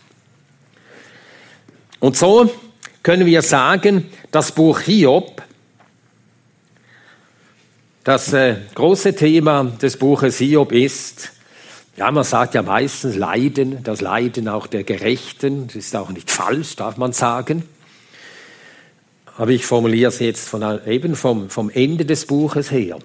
Und 1.98 2.16
so 2.16 2.50
können 3.02 3.26
wir 3.26 3.42
sagen, 3.42 4.06
das 4.30 4.52
Buch 4.52 4.80
Hiob, 4.80 5.42
das 8.04 8.32
äh, 8.32 8.56
große 8.74 9.14
Thema 9.14 9.64
des 9.64 9.96
Buches 9.96 10.38
Hiob 10.38 10.72
ist, 10.72 11.32
ja, 11.96 12.10
man 12.10 12.24
sagt 12.24 12.54
ja 12.54 12.62
meistens 12.62 13.16
Leiden, 13.16 13.82
das 13.82 14.00
Leiden 14.00 14.48
auch 14.48 14.66
der 14.66 14.84
Gerechten, 14.84 15.66
das 15.66 15.76
ist 15.76 15.96
auch 15.96 16.10
nicht 16.10 16.30
falsch, 16.30 16.76
darf 16.76 16.96
man 16.96 17.12
sagen. 17.12 17.64
Aber 19.36 19.50
ich 19.50 19.66
formuliere 19.66 20.08
es 20.08 20.18
jetzt 20.18 20.48
von, 20.48 20.80
eben 20.86 21.14
vom, 21.14 21.50
vom 21.50 21.70
Ende 21.70 22.04
des 22.04 22.26
Buches 22.26 22.70
her. 22.70 22.98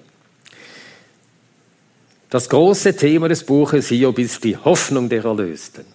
Das 2.29 2.49
große 2.49 2.95
Thema 2.95 3.29
des 3.29 3.45
Buches 3.45 3.89
Hiob 3.89 4.19
ist 4.19 4.43
die 4.43 4.57
Hoffnung 4.57 5.09
der 5.09 5.23
Erlösten. 5.23 5.85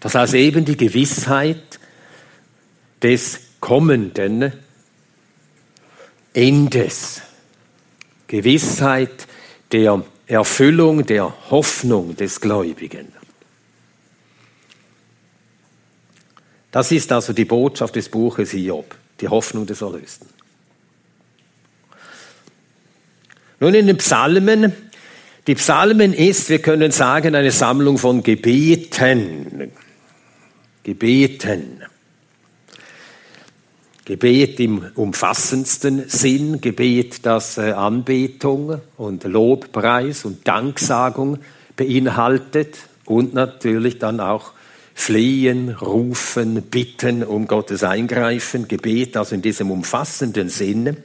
Das 0.00 0.14
heißt 0.14 0.34
eben 0.34 0.64
die 0.64 0.76
Gewissheit 0.76 1.78
des 3.02 3.40
kommenden 3.60 4.52
Endes. 6.32 7.22
Gewissheit 8.26 9.26
der 9.72 10.02
Erfüllung 10.26 11.04
der 11.04 11.50
Hoffnung 11.50 12.16
des 12.16 12.40
Gläubigen. 12.40 13.08
Das 16.70 16.92
ist 16.92 17.10
also 17.10 17.32
die 17.32 17.44
Botschaft 17.44 17.96
des 17.96 18.08
Buches 18.08 18.52
Hiob. 18.52 18.96
die 19.20 19.28
Hoffnung 19.28 19.66
des 19.66 19.82
Erlösten. 19.82 20.28
Nun 23.58 23.74
in 23.74 23.86
den 23.86 23.98
Psalmen, 23.98 24.72
die 25.46 25.54
Psalmen 25.54 26.14
ist, 26.14 26.48
wir 26.48 26.60
können 26.60 26.90
sagen, 26.90 27.34
eine 27.34 27.50
Sammlung 27.50 27.98
von 27.98 28.22
Gebeten. 28.22 29.72
Gebeten. 30.90 31.84
Gebet 34.04 34.58
im 34.58 34.90
umfassendsten 34.96 36.08
Sinn, 36.08 36.60
Gebet, 36.60 37.24
das 37.24 37.58
äh, 37.58 37.70
Anbetung 37.70 38.80
und 38.96 39.22
Lobpreis 39.22 40.24
und 40.24 40.48
Danksagung 40.48 41.38
beinhaltet 41.76 42.76
und 43.04 43.34
natürlich 43.34 44.00
dann 44.00 44.18
auch 44.18 44.50
Flehen, 44.92 45.68
Rufen, 45.68 46.60
Bitten 46.62 47.22
um 47.22 47.46
Gottes 47.46 47.84
Eingreifen, 47.84 48.66
Gebet, 48.66 49.16
also 49.16 49.36
in 49.36 49.42
diesem 49.42 49.70
umfassenden 49.70 50.48
Sinne. 50.48 50.96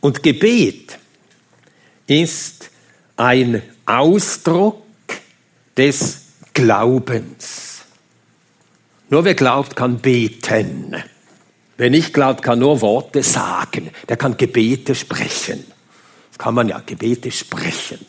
Und 0.00 0.24
Gebet 0.24 0.98
ist 2.08 2.72
ein 3.16 3.62
Ausdruck 3.86 4.83
des 5.76 6.22
Glaubens. 6.52 7.82
Nur 9.08 9.24
wer 9.24 9.34
glaubt, 9.34 9.76
kann 9.76 9.98
beten. 9.98 10.96
Wer 11.76 11.90
nicht 11.90 12.14
glaubt, 12.14 12.42
kann 12.42 12.60
nur 12.60 12.80
Worte 12.80 13.22
sagen. 13.22 13.90
Der 14.08 14.16
kann 14.16 14.36
Gebete 14.36 14.94
sprechen. 14.94 15.64
Das 16.30 16.38
kann 16.38 16.54
man 16.54 16.68
ja, 16.68 16.80
Gebete 16.84 17.30
sprechen. 17.30 18.04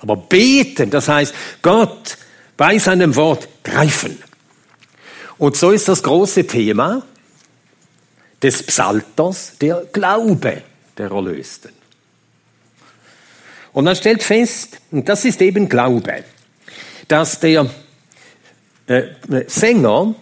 Aber 0.00 0.16
beten, 0.16 0.90
das 0.90 1.08
heißt, 1.08 1.34
Gott 1.62 2.18
bei 2.56 2.78
seinem 2.78 3.14
Wort 3.16 3.48
greifen. 3.62 4.22
Und 5.38 5.56
so 5.56 5.70
ist 5.70 5.88
das 5.88 6.02
große 6.02 6.46
Thema 6.46 7.02
des 8.42 8.62
Psalters 8.62 9.54
der 9.60 9.86
Glaube 9.92 10.62
der 10.96 11.10
Erlösten. 11.10 11.72
Und 13.74 13.84
man 13.84 13.96
stellt 13.96 14.22
fest, 14.22 14.78
und 14.92 15.08
das 15.08 15.24
ist 15.24 15.42
eben 15.42 15.68
Glaube, 15.68 16.24
dass 17.08 17.40
der 17.40 17.68
äh, 18.86 19.02
Sänger 19.48 20.14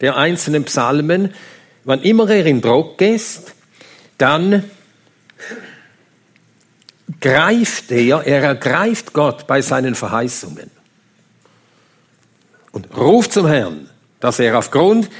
der 0.00 0.16
einzelnen 0.16 0.64
Psalmen, 0.64 1.34
wann 1.84 2.00
immer 2.02 2.30
er 2.30 2.46
in 2.46 2.60
Druck 2.60 3.00
ist, 3.00 3.54
dann 4.18 4.70
greift 7.20 7.90
er, 7.90 8.24
er 8.24 8.42
ergreift 8.42 9.12
Gott 9.12 9.46
bei 9.48 9.62
seinen 9.62 9.96
Verheißungen 9.96 10.70
und 12.70 12.96
ruft 12.96 13.32
zum 13.32 13.48
Herrn, 13.48 13.88
dass 14.20 14.38
er 14.38 14.56
aufgrund 14.56 15.10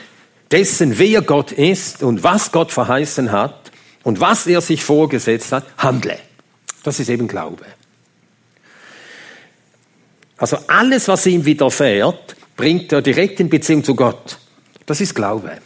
dessen, 0.53 0.99
wer 0.99 1.23
Gott 1.23 1.51
ist 1.51 2.05
und 2.05 2.23
was 2.23 2.53
Gott 2.53 2.71
verheißen 2.71 3.33
hat 3.33 3.73
und 4.05 4.21
was 4.21 4.47
er 4.47 4.61
sich 4.61 4.85
vorgesetzt 4.85 5.51
hat, 5.51 5.65
handle. 5.79 6.19
Das 6.83 6.99
ist 6.99 7.09
eben 7.09 7.29
Glaube. 7.29 7.65
Also 10.37 10.59
alles, 10.67 11.09
was 11.09 11.27
ihm 11.27 11.45
widerfährt, 11.45 12.37
bringt 12.57 12.93
er 12.93 13.03
direkt 13.03 13.41
in 13.41 13.49
Beziehung 13.49 13.85
zu 13.85 13.95
Gott. 13.95 14.39
Das 14.87 15.01
ist 15.01 15.15
Glaube. 15.15 15.59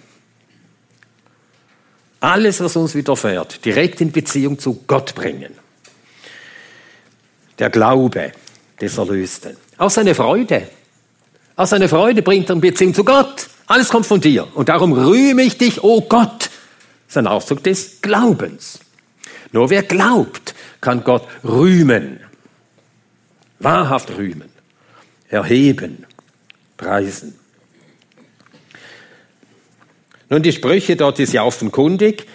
Alles, 2.21 2.61
was 2.61 2.77
uns 2.77 2.95
widerfährt, 2.95 3.65
direkt 3.65 4.01
in 4.01 4.13
Beziehung 4.13 4.59
zu 4.59 4.85
Gott 4.87 5.15
bringen 5.15 5.55
der 7.59 7.71
Glaube 7.71 8.33
des 8.81 8.99
Erlösten. 8.99 9.57
Auch 9.79 9.91
seine 9.91 10.15
Freude. 10.15 10.69
Auch 11.57 11.67
seine 11.67 11.89
Freude 11.89 12.23
bringt 12.23 12.51
er 12.51 12.55
in 12.55 12.61
Beziehung 12.61 12.95
zu 12.95 13.05
Gott. 13.05 13.49
Alles 13.67 13.89
kommt 13.89 14.07
von 14.07 14.21
dir. 14.21 14.47
Und 14.55 14.69
darum 14.69 14.93
rühme 14.93 15.43
ich 15.43 15.59
dich, 15.59 15.83
o 15.83 15.97
oh 15.97 16.01
Gott. 16.03 16.41
Das 16.41 16.51
ist 17.09 17.17
ein 17.17 17.27
Ausdruck 17.27 17.63
des 17.63 18.01
Glaubens. 18.03 18.81
Nur 19.53 19.71
wer 19.71 19.83
glaubt, 19.83 20.55
kann 20.81 21.05
Gott 21.05 21.27
rühmen. 21.45 22.21
Wahrhaft 23.59 24.11
rühmen. 24.17 24.51
Erheben. 25.29 26.07
Preisen. 26.77 27.35
Nun, 30.29 30.43
die 30.43 30.53
Sprüche 30.53 30.97
dort 30.97 31.19
ist 31.21 31.33
ja 31.33 31.45
offenkundig. 31.45 32.27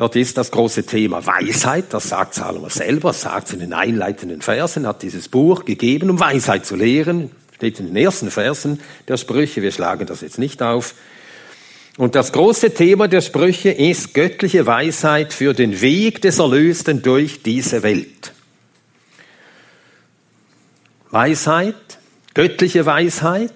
Dort 0.00 0.16
ist 0.16 0.38
das 0.38 0.50
große 0.50 0.86
Thema 0.86 1.26
Weisheit, 1.26 1.92
das 1.92 2.08
sagt 2.08 2.32
Salomo 2.32 2.70
selber, 2.70 3.12
sagt 3.12 3.48
es 3.48 3.52
in 3.52 3.60
den 3.60 3.74
einleitenden 3.74 4.40
Versen, 4.40 4.86
hat 4.86 5.02
dieses 5.02 5.28
Buch 5.28 5.66
gegeben, 5.66 6.08
um 6.08 6.18
Weisheit 6.18 6.64
zu 6.64 6.74
lehren. 6.74 7.30
Steht 7.56 7.80
in 7.80 7.86
den 7.88 7.96
ersten 7.96 8.30
Versen 8.30 8.80
der 9.08 9.18
Sprüche, 9.18 9.60
wir 9.60 9.72
schlagen 9.72 10.06
das 10.06 10.22
jetzt 10.22 10.38
nicht 10.38 10.62
auf. 10.62 10.94
Und 12.00 12.14
das 12.14 12.32
große 12.32 12.72
Thema 12.72 13.08
der 13.08 13.20
Sprüche 13.20 13.68
ist 13.72 14.14
göttliche 14.14 14.64
Weisheit 14.64 15.34
für 15.34 15.52
den 15.52 15.82
Weg 15.82 16.22
des 16.22 16.38
Erlösten 16.38 17.02
durch 17.02 17.42
diese 17.42 17.82
Welt. 17.82 18.32
Weisheit, 21.10 21.98
göttliche 22.32 22.86
Weisheit 22.86 23.52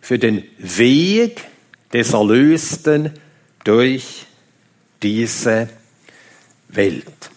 für 0.00 0.18
den 0.18 0.42
Weg 0.58 1.44
des 1.92 2.14
Erlösten 2.14 3.12
durch 3.62 4.26
diese 5.00 5.68
Welt. 6.70 7.30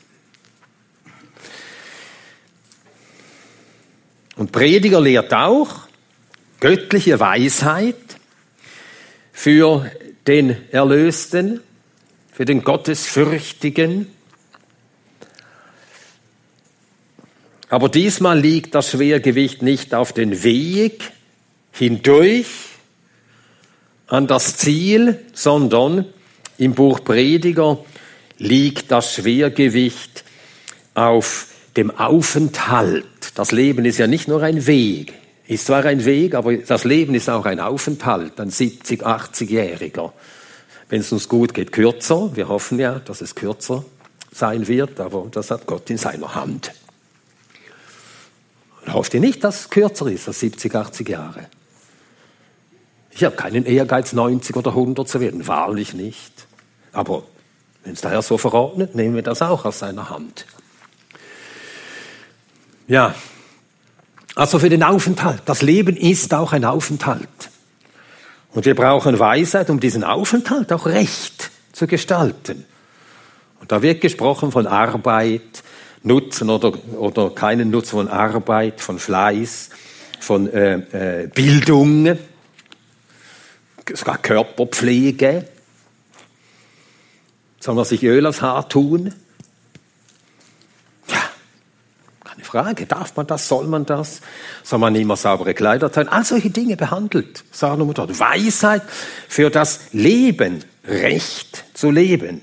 Und 4.37 4.51
Prediger 4.51 5.01
lehrt 5.01 5.35
auch 5.35 5.81
göttliche 6.59 7.19
Weisheit 7.19 7.95
für 9.31 9.85
den 10.27 10.55
Erlösten, 10.71 11.61
für 12.31 12.45
den 12.45 12.63
Gottesfürchtigen. 12.63 14.07
Aber 17.69 17.89
diesmal 17.89 18.39
liegt 18.39 18.73
das 18.73 18.89
Schwergewicht 18.89 19.61
nicht 19.61 19.93
auf 19.93 20.13
den 20.13 20.43
Weg 20.43 21.11
hindurch 21.71 22.47
an 24.07 24.27
das 24.27 24.57
Ziel, 24.57 25.19
sondern 25.33 26.05
im 26.57 26.73
Buch 26.73 27.03
Prediger 27.03 27.83
liegt 28.37 28.91
das 28.91 29.13
Schwergewicht 29.13 30.23
auf 30.95 31.47
dem 31.77 31.91
Aufenthalt. 31.91 33.05
Das 33.35 33.51
Leben 33.51 33.85
ist 33.85 33.99
ja 33.99 34.07
nicht 34.07 34.27
nur 34.27 34.41
ein 34.41 34.65
Weg, 34.67 35.13
ist 35.51 35.65
zwar 35.65 35.83
ein 35.83 36.05
Weg, 36.05 36.33
aber 36.33 36.55
das 36.55 36.85
Leben 36.85 37.13
ist 37.13 37.29
auch 37.29 37.45
ein 37.45 37.59
Aufenthalt, 37.59 38.39
ein 38.39 38.49
70, 38.49 39.05
80-Jähriger. 39.05 40.13
Wenn 40.87 41.01
es 41.01 41.11
uns 41.11 41.27
gut 41.27 41.53
geht, 41.53 41.73
kürzer. 41.73 42.33
Wir 42.35 42.47
hoffen 42.47 42.79
ja, 42.79 42.99
dass 42.99 43.19
es 43.19 43.35
kürzer 43.35 43.83
sein 44.31 44.69
wird, 44.69 45.01
aber 45.01 45.27
das 45.29 45.51
hat 45.51 45.65
Gott 45.65 45.89
in 45.89 45.97
seiner 45.97 46.35
Hand. 46.35 46.71
Und 48.85 48.93
hofft 48.93 49.13
ihr 49.13 49.19
nicht, 49.19 49.43
dass 49.43 49.61
es 49.61 49.69
kürzer 49.69 50.07
ist 50.07 50.29
als 50.29 50.39
70, 50.39 50.73
80 50.73 51.09
Jahre? 51.09 51.47
Ich 53.09 53.25
habe 53.25 53.35
keinen 53.35 53.65
Ehrgeiz, 53.65 54.13
90 54.13 54.55
oder 54.55 54.71
100 54.71 55.09
zu 55.09 55.19
werden, 55.19 55.45
wahrlich 55.47 55.93
nicht. 55.93 56.47
Aber 56.93 57.23
wenn 57.83 57.91
es 57.91 57.99
der 57.99 58.11
Herr 58.11 58.21
so 58.21 58.37
verordnet, 58.37 58.95
nehmen 58.95 59.15
wir 59.15 59.21
das 59.21 59.41
auch 59.41 59.65
aus 59.65 59.79
seiner 59.79 60.09
Hand. 60.09 60.45
Ja, 62.87 63.15
also 64.35 64.59
für 64.59 64.69
den 64.69 64.83
Aufenthalt. 64.83 65.41
Das 65.45 65.61
Leben 65.61 65.95
ist 65.95 66.33
auch 66.33 66.53
ein 66.53 66.65
Aufenthalt. 66.65 67.27
Und 68.53 68.65
wir 68.65 68.75
brauchen 68.75 69.17
Weisheit, 69.19 69.69
um 69.69 69.79
diesen 69.79 70.03
Aufenthalt 70.03 70.71
auch 70.73 70.85
recht 70.85 71.51
zu 71.71 71.87
gestalten. 71.87 72.65
Und 73.59 73.71
da 73.71 73.81
wird 73.81 74.01
gesprochen 74.01 74.51
von 74.51 74.67
Arbeit, 74.67 75.63
Nutzen 76.03 76.49
oder, 76.49 76.73
oder 76.97 77.29
keinen 77.29 77.69
Nutzen 77.69 77.91
von 77.91 78.07
Arbeit, 78.07 78.81
von 78.81 78.97
Fleiß, 78.97 79.69
von 80.19 80.51
äh, 80.51 81.23
äh, 81.23 81.27
Bildung, 81.27 82.17
sogar 83.93 84.17
Körperpflege. 84.17 85.45
Soll 87.59 87.75
man 87.75 87.85
sich 87.85 88.03
Öl 88.03 88.25
aufs 88.25 88.41
Haar 88.41 88.67
tun? 88.67 89.13
Ja, 91.07 91.21
keine 92.23 92.40
Frage. 92.51 92.85
Darf 92.85 93.15
man 93.15 93.25
das? 93.27 93.47
Soll 93.47 93.65
man 93.67 93.85
das? 93.85 94.19
Soll 94.63 94.79
man 94.79 94.93
immer 94.95 95.15
saubere 95.15 95.53
Kleider 95.53 95.89
tragen? 95.89 96.09
All 96.09 96.25
solche 96.25 96.49
Dinge 96.49 96.75
behandelt 96.75 97.45
Salomo 97.49 97.93
dort. 97.93 98.19
Weisheit 98.19 98.81
für 99.29 99.49
das 99.49 99.79
Leben, 99.93 100.65
Recht 100.85 101.63
zu 101.73 101.91
leben. 101.91 102.41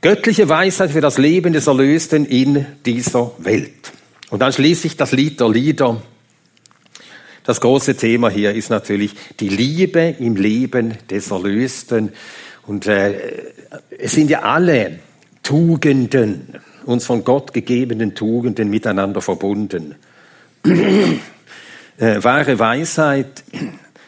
Göttliche 0.00 0.48
Weisheit 0.48 0.90
für 0.92 1.02
das 1.02 1.18
Leben 1.18 1.52
des 1.52 1.66
Erlösten 1.66 2.24
in 2.24 2.64
dieser 2.86 3.32
Welt. 3.38 3.92
Und 4.30 4.40
dann 4.40 4.54
schließlich 4.54 4.96
das 4.96 5.12
Lied 5.12 5.38
der 5.38 5.50
Lieder. 5.50 6.00
Das 7.44 7.60
große 7.60 7.94
Thema 7.94 8.30
hier 8.30 8.54
ist 8.54 8.70
natürlich 8.70 9.14
die 9.38 9.50
Liebe 9.50 10.14
im 10.18 10.36
Leben 10.36 10.96
des 11.10 11.30
Erlösten. 11.30 12.12
Und 12.66 12.86
äh, 12.86 13.52
es 13.98 14.12
sind 14.12 14.30
ja 14.30 14.42
alle 14.42 15.00
Tugenden, 15.42 16.58
uns 16.88 17.04
von 17.04 17.22
Gott 17.22 17.52
gegebenen 17.52 18.14
Tugenden 18.14 18.70
miteinander 18.70 19.20
verbunden. 19.20 19.94
äh, 20.64 21.18
wahre 21.98 22.58
Weisheit 22.58 23.44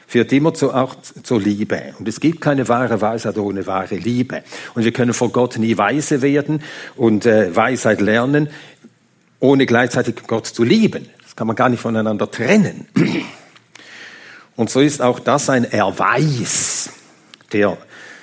führt 0.06 0.32
immer 0.32 0.54
zu, 0.54 0.72
auch 0.72 0.96
zur 1.22 1.40
Liebe. 1.40 1.94
Und 1.98 2.08
es 2.08 2.20
gibt 2.20 2.40
keine 2.40 2.66
wahre 2.68 3.00
Weisheit 3.00 3.36
ohne 3.36 3.66
wahre 3.66 3.96
Liebe. 3.96 4.42
Und 4.74 4.84
wir 4.84 4.92
können 4.92 5.12
vor 5.12 5.30
Gott 5.30 5.58
nie 5.58 5.76
weise 5.76 6.22
werden 6.22 6.62
und 6.96 7.26
äh, 7.26 7.54
Weisheit 7.54 8.00
lernen, 8.00 8.48
ohne 9.40 9.66
gleichzeitig 9.66 10.16
Gott 10.26 10.46
zu 10.46 10.64
lieben. 10.64 11.06
Das 11.22 11.36
kann 11.36 11.46
man 11.46 11.56
gar 11.56 11.68
nicht 11.68 11.80
voneinander 11.80 12.30
trennen. 12.30 12.88
Und 14.56 14.68
so 14.68 14.80
ist 14.80 15.00
auch 15.00 15.20
das 15.20 15.48
ein 15.48 15.64
Erweis 15.64 16.90
der 17.52 17.78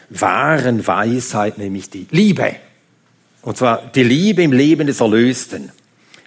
wahren 0.10 0.86
Weisheit, 0.86 1.58
nämlich 1.58 1.89
die 1.89 2.06
Liebe. 2.12 2.58
Und 3.48 3.56
zwar 3.56 3.82
die 3.96 4.04
Liebe 4.04 4.44
im 4.44 4.52
Leben 4.52 4.88
des 4.88 5.00
Erlösten. 5.00 5.72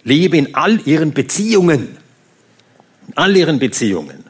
Liebe 0.04 0.38
in 0.38 0.54
all 0.54 0.80
ihren 0.88 1.12
Beziehungen. 1.12 1.98
In 3.08 3.14
all 3.14 3.36
ihren 3.36 3.58
Beziehungen. 3.58 4.24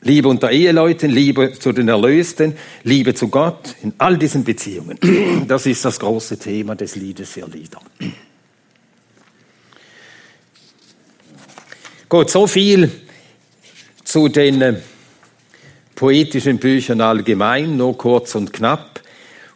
Liebe 0.00 0.26
unter 0.26 0.50
Eheleuten, 0.50 1.10
Liebe 1.10 1.52
zu 1.52 1.72
den 1.72 1.88
Erlösten, 1.88 2.56
Liebe 2.84 3.12
zu 3.12 3.28
Gott, 3.28 3.74
in 3.82 3.92
all 3.98 4.16
diesen 4.16 4.42
Beziehungen. 4.42 4.98
Das 5.48 5.66
ist 5.66 5.84
das 5.84 6.00
große 6.00 6.38
Thema 6.38 6.76
des 6.76 6.96
Liedes 6.96 7.28
für 7.28 7.46
Lieder. 7.46 7.82
Gut, 12.08 12.30
so 12.30 12.46
viel 12.46 12.90
zu 14.02 14.28
den 14.28 14.62
äh, 14.62 14.80
poetischen 15.94 16.56
Büchern 16.56 17.02
allgemein, 17.02 17.76
nur 17.76 17.98
kurz 17.98 18.34
und 18.34 18.54
knapp. 18.54 19.02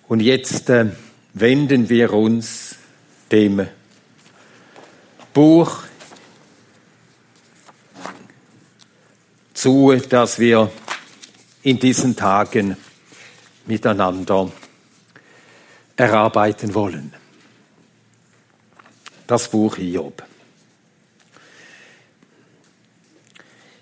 Und 0.07 0.21
jetzt 0.21 0.69
äh, 0.69 0.91
wenden 1.39 1.91
wir 1.91 2.15
uns 2.15 2.77
dem 3.31 3.69
Buch 5.35 5.83
zu, 9.53 9.95
das 10.09 10.39
wir 10.39 10.73
in 11.63 11.79
diesen 11.79 12.17
Tagen 12.17 12.79
miteinander 13.67 14.51
erarbeiten 15.97 16.75
wollen. 16.75 17.13
Das 19.27 19.51
Buch 19.51 19.77
Hiob. 19.77 20.23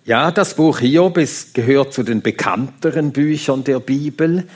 Ja, 0.05 0.33
das 0.33 0.57
Buch 0.57 0.81
Hiob 0.81 1.19
ist, 1.19 1.55
gehört 1.55 1.95
zu 1.95 2.03
den 2.03 2.21
bekannteren 2.21 3.13
Büchern 3.13 3.63
der 3.63 3.79
Bibel. 3.79 4.49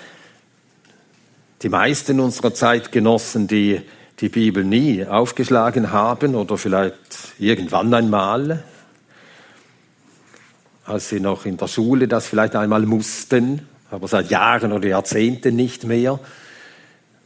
Die 1.63 1.69
meisten 1.69 2.21
unserer 2.21 2.55
Zeitgenossen, 2.55 3.49
die 3.49 3.81
die 4.21 4.29
Bibel 4.29 4.63
nie 4.63 5.05
aufgeschlagen 5.05 5.91
haben 5.91 6.37
oder 6.37 6.57
vielleicht 6.57 6.95
irgendwann 7.39 7.93
einmal, 7.93 8.63
als 10.85 11.09
sie 11.09 11.19
noch 11.19 11.47
in 11.47 11.57
der 11.57 11.67
Schule 11.67 12.07
das 12.07 12.29
vielleicht 12.29 12.55
einmal 12.55 12.83
mussten, 12.83 13.67
aber 13.91 14.07
seit 14.07 14.31
Jahren 14.31 14.73
oder 14.73 14.87
Jahrzehnten 14.87 15.57
nicht 15.57 15.83
mehr. 15.83 16.21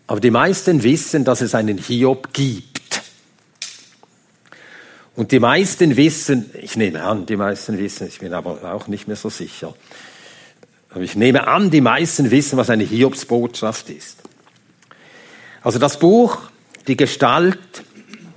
Aber 0.07 0.21
die 0.21 0.31
meisten 0.31 0.83
wissen, 0.83 1.25
dass 1.25 1.42
es 1.42 1.55
einen 1.55 1.77
Hiob 1.77 2.33
gibt. 2.33 3.03
Und 5.14 5.31
die 5.31 5.40
meisten 5.40 5.97
wissen, 5.97 6.51
ich 6.61 6.77
nehme 6.77 7.03
an, 7.03 7.27
die 7.27 7.37
meisten 7.37 7.79
wissen, 7.79 8.09
ich 8.09 8.21
bin 8.21 8.33
aber 8.33 8.73
auch 8.73 8.88
nicht 8.88 9.09
mehr 9.09 9.16
so 9.16 9.29
sicher, 9.29 9.75
aber 10.95 11.03
ich 11.03 11.17
nehme 11.17 11.47
an, 11.47 11.71
die 11.71 11.81
meisten 11.81 12.31
wissen, 12.31 12.57
was 12.59 12.71
eine 12.71 12.85
Hiobsbotschaft 12.85 13.89
ist. 13.91 14.19
Also 15.63 15.79
das 15.79 15.99
Buch 15.99 16.39
die 16.87 16.97
Gestalt 16.97 17.59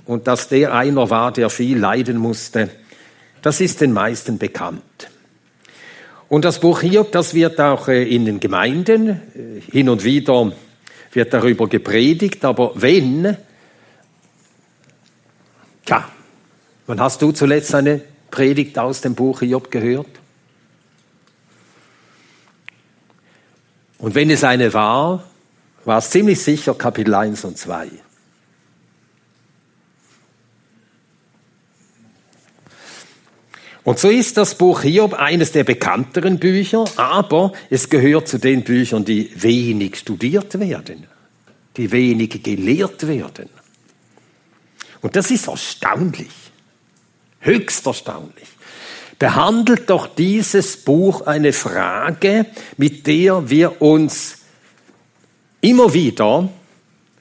und 0.06 0.26
dass 0.26 0.48
der 0.48 0.72
einer 0.72 1.10
war, 1.10 1.32
der 1.32 1.50
viel 1.50 1.78
leiden 1.78 2.16
musste, 2.16 2.70
das 3.42 3.60
ist 3.60 3.80
den 3.80 3.92
meisten 3.92 4.38
bekannt. 4.38 4.82
Und 6.28 6.44
das 6.44 6.60
Buch 6.60 6.80
Hiob, 6.80 7.12
das 7.12 7.34
wird 7.34 7.60
auch 7.60 7.88
äh, 7.88 8.02
in 8.02 8.24
den 8.24 8.40
Gemeinden 8.40 9.08
äh, 9.08 9.60
hin 9.70 9.88
und 9.88 10.02
wieder 10.02 10.52
wird 11.12 11.32
darüber 11.32 11.68
gepredigt, 11.68 12.44
aber 12.44 12.72
wenn, 12.74 13.36
tja, 15.84 16.08
wann 16.86 17.00
hast 17.00 17.22
du 17.22 17.32
zuletzt 17.32 17.74
eine 17.74 18.02
Predigt 18.30 18.78
aus 18.78 19.00
dem 19.00 19.14
Buch 19.14 19.40
Hiob 19.40 19.70
gehört? 19.70 20.08
Und 23.98 24.14
wenn 24.14 24.30
es 24.30 24.44
eine 24.44 24.72
war, 24.74 25.24
war 25.84 25.98
es 25.98 26.10
ziemlich 26.10 26.42
sicher 26.42 26.74
Kapitel 26.74 27.14
1 27.14 27.44
und 27.44 27.56
2. 27.56 27.88
Und 33.84 34.00
so 34.00 34.10
ist 34.10 34.36
das 34.36 34.56
Buch 34.56 34.82
Hiob 34.82 35.14
eines 35.14 35.52
der 35.52 35.62
bekannteren 35.62 36.40
Bücher, 36.40 36.86
aber 36.96 37.52
es 37.70 37.88
gehört 37.88 38.26
zu 38.26 38.38
den 38.38 38.64
Büchern, 38.64 39.04
die 39.04 39.30
wenig 39.40 39.94
studiert 39.98 40.58
werden, 40.58 41.06
die 41.76 41.92
wenig 41.92 42.42
gelehrt 42.42 43.06
werden. 43.06 43.48
Und 45.02 45.14
das 45.14 45.30
ist 45.30 45.46
erstaunlich, 45.46 46.32
höchst 47.38 47.86
erstaunlich. 47.86 48.48
Behandelt 49.18 49.88
doch 49.88 50.06
dieses 50.06 50.76
Buch 50.76 51.22
eine 51.22 51.52
Frage, 51.52 52.46
mit 52.76 53.06
der 53.06 53.48
wir 53.48 53.80
uns 53.80 54.38
immer 55.62 55.94
wieder 55.94 56.48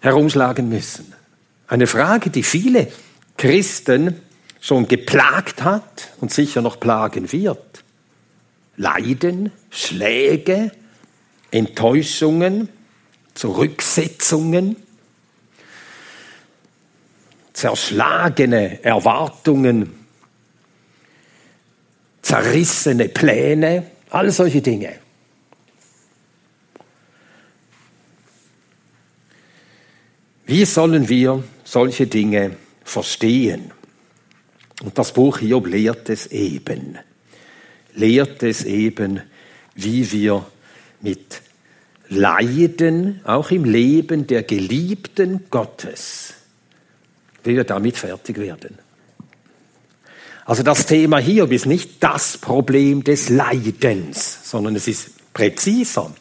herumschlagen 0.02 0.68
müssen. 0.68 1.14
Eine 1.68 1.88
Frage, 1.88 2.30
die 2.30 2.44
viele 2.44 2.92
Christen 3.38 4.22
schon 4.60 4.88
geplagt 4.88 5.64
hat 5.64 6.10
und 6.20 6.34
sicher 6.34 6.62
noch 6.62 6.80
plagen 6.80 7.32
wird. 7.32 7.84
Leiden, 8.78 9.52
Schläge, 9.70 10.72
Enttäuschungen, 11.52 12.70
Zurücksetzungen, 13.36 14.76
zerschlagene 17.54 18.84
Erwartungen, 18.84 20.05
zerrissene 22.26 23.08
Pläne, 23.08 23.84
all 24.10 24.32
solche 24.32 24.60
Dinge. 24.60 24.96
Wie 30.48 30.66
sollen 30.66 31.08
wir 31.08 31.44
solche 31.64 32.08
Dinge 32.08 32.58
verstehen? 32.84 33.72
Und 34.82 34.98
das 34.98 35.14
Buch 35.14 35.38
Hiob 35.38 35.68
lehrt 35.68 36.10
es 36.10 36.26
eben. 36.28 36.98
Lehrt 37.94 38.42
es 38.42 38.64
eben, 38.66 39.22
wie 39.76 40.12
wir 40.12 40.48
mit 41.02 41.42
Leiden, 42.10 43.22
auch 43.24 43.52
im 43.52 43.66
Leben 43.66 44.26
der 44.26 44.42
Geliebten 44.42 45.46
Gottes, 45.52 46.34
wie 47.44 47.56
wir 47.56 47.66
damit 47.66 47.98
fertig 47.98 48.40
werden. 48.40 48.85
Also 50.46 50.62
das 50.62 50.86
Thema 50.86 51.18
Hiob 51.18 51.52
ist 51.52 51.66
nicht 51.66 52.04
das 52.04 52.38
Problem 52.38 53.04
des 53.04 53.30
Leidens, 53.30 54.50
sondern 54.50 54.76
es 54.76 54.88
ist 54.88 55.34
präziser. 55.34 56.14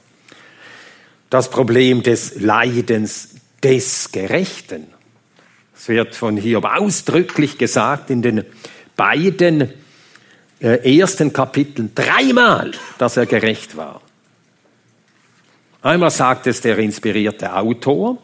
Das 1.28 1.50
Problem 1.50 2.02
des 2.02 2.40
Leidens 2.40 3.34
des 3.62 4.10
Gerechten. 4.12 4.86
Es 5.76 5.88
wird 5.88 6.14
von 6.14 6.38
Hiob 6.38 6.64
ausdrücklich 6.64 7.58
gesagt 7.58 8.08
in 8.08 8.22
den 8.22 8.44
beiden 8.96 9.72
äh, 10.60 10.98
ersten 10.98 11.32
Kapiteln 11.32 11.92
dreimal, 11.94 12.72
dass 12.96 13.18
er 13.18 13.26
gerecht 13.26 13.76
war. 13.76 14.00
Einmal 15.82 16.10
sagt 16.10 16.46
es 16.46 16.62
der 16.62 16.78
inspirierte 16.78 17.54
Autor 17.54 18.16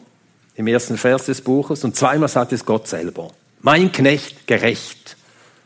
im 0.55 0.67
ersten 0.67 0.97
Vers 0.97 1.27
des 1.27 1.43
Buches 1.43 1.85
und 1.85 1.95
zweimal 1.95 2.29
sagt 2.29 2.55
es 2.55 2.65
Gott 2.65 2.89
selber. 2.89 3.33
Mein 3.61 3.93
Knecht 3.93 4.47
gerecht, 4.47 5.19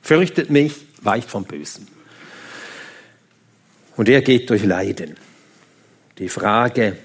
fürchtet 0.04 0.50
mich, 0.50 0.74
weicht 1.00 1.30
vom 1.30 1.44
Bösen. 1.44 1.88
Und 3.96 4.08
er 4.08 4.20
geht 4.22 4.50
durch 4.50 4.62
Leiden. 4.62 5.16
Die 6.18 6.28
Frage 6.28 6.98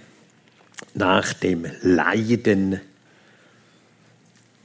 nach 0.93 1.33
dem 1.33 1.65
Leiden 1.81 2.81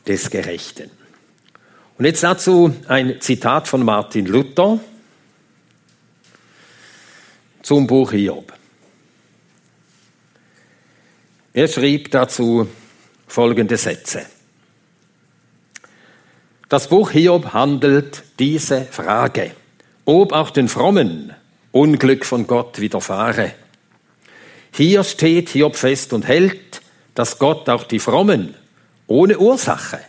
des 0.06 0.30
Gerechten. 0.30 0.90
Und 1.96 2.04
jetzt 2.04 2.22
dazu 2.24 2.74
ein 2.88 3.20
Zitat 3.20 3.68
von 3.68 3.84
Martin 3.84 4.26
Luther 4.26 4.80
zum 7.62 7.86
Buch 7.86 8.10
Hiob. 8.10 8.52
Er 11.52 11.68
schrieb 11.68 12.10
dazu 12.10 12.68
folgende 13.28 13.76
Sätze. 13.76 14.26
Das 16.74 16.88
Buch 16.88 17.12
Hiob 17.12 17.52
handelt 17.52 18.24
diese 18.40 18.80
Frage, 18.82 19.52
ob 20.06 20.32
auch 20.32 20.50
den 20.50 20.66
Frommen 20.66 21.32
Unglück 21.70 22.26
von 22.26 22.48
Gott 22.48 22.80
widerfahre. 22.80 23.52
Hier 24.72 25.04
steht 25.04 25.50
Hiob 25.50 25.76
fest 25.76 26.12
und 26.12 26.26
hält, 26.26 26.82
dass 27.14 27.38
Gott 27.38 27.68
auch 27.68 27.84
die 27.84 28.00
Frommen 28.00 28.56
ohne 29.06 29.38
Ursache, 29.38 30.00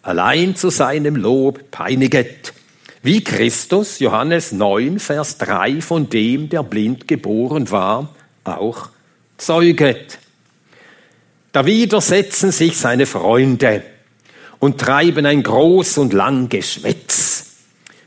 allein 0.00 0.56
zu 0.56 0.70
seinem 0.70 1.16
Lob 1.16 1.70
peiniget, 1.70 2.54
wie 3.02 3.22
Christus, 3.22 3.98
Johannes 3.98 4.52
9, 4.52 4.98
Vers 4.98 5.36
3, 5.36 5.82
von 5.82 6.08
dem, 6.08 6.48
der 6.48 6.62
blind 6.62 7.08
geboren 7.08 7.70
war, 7.70 8.08
auch 8.42 8.88
zeuget. 9.36 10.18
Da 11.52 11.66
widersetzen 11.66 12.52
sich 12.52 12.78
seine 12.78 13.04
Freunde 13.04 13.82
und 14.58 14.80
treiben 14.80 15.26
ein 15.26 15.42
groß 15.42 15.98
und 15.98 16.12
lang 16.12 16.48
Geschwätz, 16.48 17.56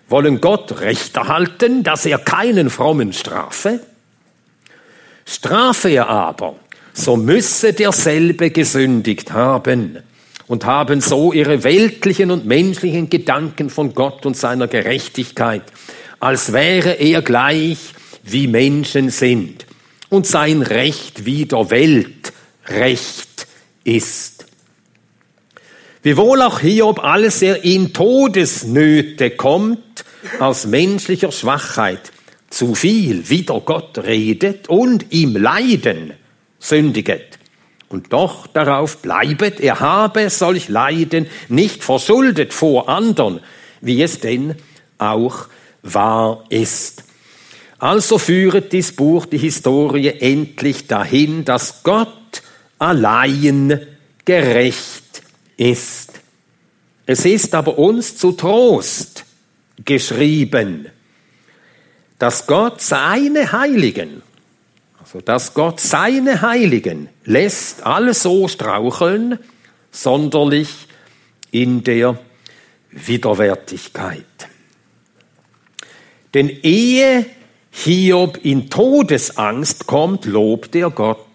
wollen 0.07 0.41
Gott 0.41 0.79
Recht 0.81 1.15
erhalten, 1.17 1.83
dass 1.83 2.05
er 2.05 2.17
keinen 2.17 2.69
frommen 2.69 3.13
strafe. 3.13 3.79
Strafe 5.25 5.89
er 5.89 6.09
aber, 6.09 6.55
so 6.93 7.15
müsse 7.15 7.73
derselbe 7.73 8.49
gesündigt 8.49 9.31
haben 9.31 9.99
und 10.47 10.65
haben 10.65 10.99
so 10.99 11.31
ihre 11.31 11.63
weltlichen 11.63 12.31
und 12.31 12.45
menschlichen 12.45 13.09
Gedanken 13.09 13.69
von 13.69 13.93
Gott 13.93 14.25
und 14.25 14.35
seiner 14.35 14.67
Gerechtigkeit, 14.67 15.61
als 16.19 16.51
wäre 16.51 16.93
er 16.93 17.21
gleich 17.21 17.77
wie 18.23 18.47
Menschen 18.47 19.11
sind 19.11 19.67
und 20.09 20.25
sein 20.25 20.63
Recht 20.63 21.25
wie 21.25 21.45
der 21.45 21.69
Welt 21.69 22.33
Recht 22.67 23.47
ist. 23.83 24.38
Wiewohl 26.01 26.41
auch 26.41 26.59
Hiob 26.59 27.03
alles 27.03 27.41
er 27.41 27.63
in 27.65 27.93
Todesnöte 27.93 29.31
kommt, 29.31 30.05
aus 30.39 30.65
menschlicher 30.65 31.31
Schwachheit, 31.31 32.11
zu 32.49 32.73
viel 32.73 33.29
wider 33.29 33.59
Gott 33.59 33.97
redet 33.97 34.69
und 34.69 35.11
im 35.13 35.35
Leiden 35.35 36.13
sündiget. 36.57 37.37
Und 37.89 38.13
doch 38.13 38.47
darauf 38.47 38.99
bleibet, 38.99 39.59
er 39.59 39.79
habe 39.79 40.29
solch 40.29 40.69
Leiden 40.69 41.27
nicht 41.49 41.83
verschuldet 41.83 42.53
vor 42.53 42.87
anderen, 42.87 43.41
wie 43.81 44.01
es 44.01 44.19
denn 44.19 44.55
auch 44.99 45.47
wahr 45.81 46.45
ist. 46.49 47.03
Also 47.77 48.17
führet 48.17 48.71
dies 48.71 48.93
Buch 48.93 49.25
die 49.25 49.37
Historie 49.37 50.09
endlich 50.09 50.87
dahin, 50.87 51.45
dass 51.45 51.83
Gott 51.83 52.41
allein 52.77 53.81
gerecht 54.23 55.23
ist. 55.59 56.21
Es 57.05 57.25
ist 57.25 57.53
aber 57.53 57.77
uns 57.77 58.17
zu 58.17 58.31
Trost 58.31 59.25
geschrieben, 59.83 60.87
dass 62.17 62.47
Gott 62.47 62.81
seine 62.81 63.51
Heiligen, 63.51 64.21
also 65.01 65.21
dass 65.21 65.53
Gott 65.53 65.79
seine 65.79 66.41
Heiligen 66.41 67.09
lässt 67.25 67.85
alle 67.85 68.13
so 68.13 68.47
straucheln, 68.47 69.39
sonderlich 69.91 70.69
in 71.51 71.83
der 71.83 72.19
Widerwärtigkeit. 72.91 74.25
Denn 76.33 76.49
ehe 76.49 77.25
Hiob 77.71 78.39
in 78.43 78.69
Todesangst 78.69 79.87
kommt, 79.87 80.25
lobt 80.25 80.75
er 80.75 80.89
Gott 80.89 81.25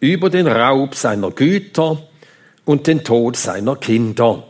über 0.00 0.30
den 0.30 0.46
Raub 0.46 0.94
seiner 0.94 1.30
Güter 1.30 2.07
und 2.68 2.86
den 2.86 3.02
Tod 3.02 3.36
seiner 3.36 3.76
Kinder. 3.76 4.44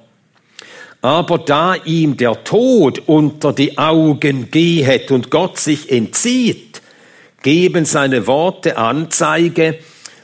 Aber 1.00 1.38
da 1.38 1.76
ihm 1.76 2.16
der 2.16 2.42
Tod 2.42 3.00
unter 3.06 3.52
die 3.52 3.78
Augen 3.78 4.50
gehet 4.50 5.12
und 5.12 5.30
Gott 5.30 5.60
sich 5.60 5.92
entzieht, 5.92 6.82
geben 7.44 7.84
seine 7.84 8.26
Worte 8.26 8.76
Anzeige, 8.76 9.78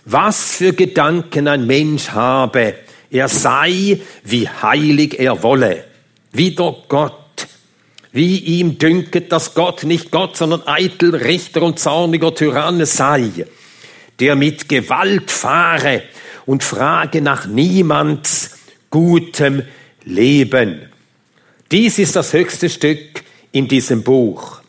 was 0.05 0.57
für 0.57 0.73
Gedanken 0.73 1.47
ein 1.47 1.69
Mensch 1.69 2.09
habe, 2.09 2.75
er 3.13 3.29
sei, 3.29 4.01
wie 4.25 4.49
heilig 4.49 5.21
er 5.21 5.45
wolle, 5.45 5.85
wieder 6.33 6.75
Gott, 6.89 7.47
wie 8.11 8.39
ihm 8.39 8.77
dünket, 8.79 9.31
dass 9.31 9.55
Gott 9.55 9.85
nicht 9.85 10.11
Gott, 10.11 10.37
sondern 10.37 10.67
eitel 10.67 11.15
Richter 11.15 11.63
und 11.63 11.79
zorniger 11.79 12.35
Tyrann 12.35 12.85
sei, 12.87 13.31
der 14.19 14.35
mit 14.35 14.69
Gewalt 14.69 15.31
fahre 15.31 16.03
und 16.47 16.63
frage 16.63 17.21
nach 17.21 17.47
niemands 17.47 18.59
gutem 18.91 19.63
Leben. 20.05 20.89
Dies 21.71 21.99
ist 21.99 22.17
das 22.17 22.33
höchste 22.33 22.69
Stück 22.69 23.25
in 23.53 23.69
diesem 23.69 24.03
Buch. 24.03 24.61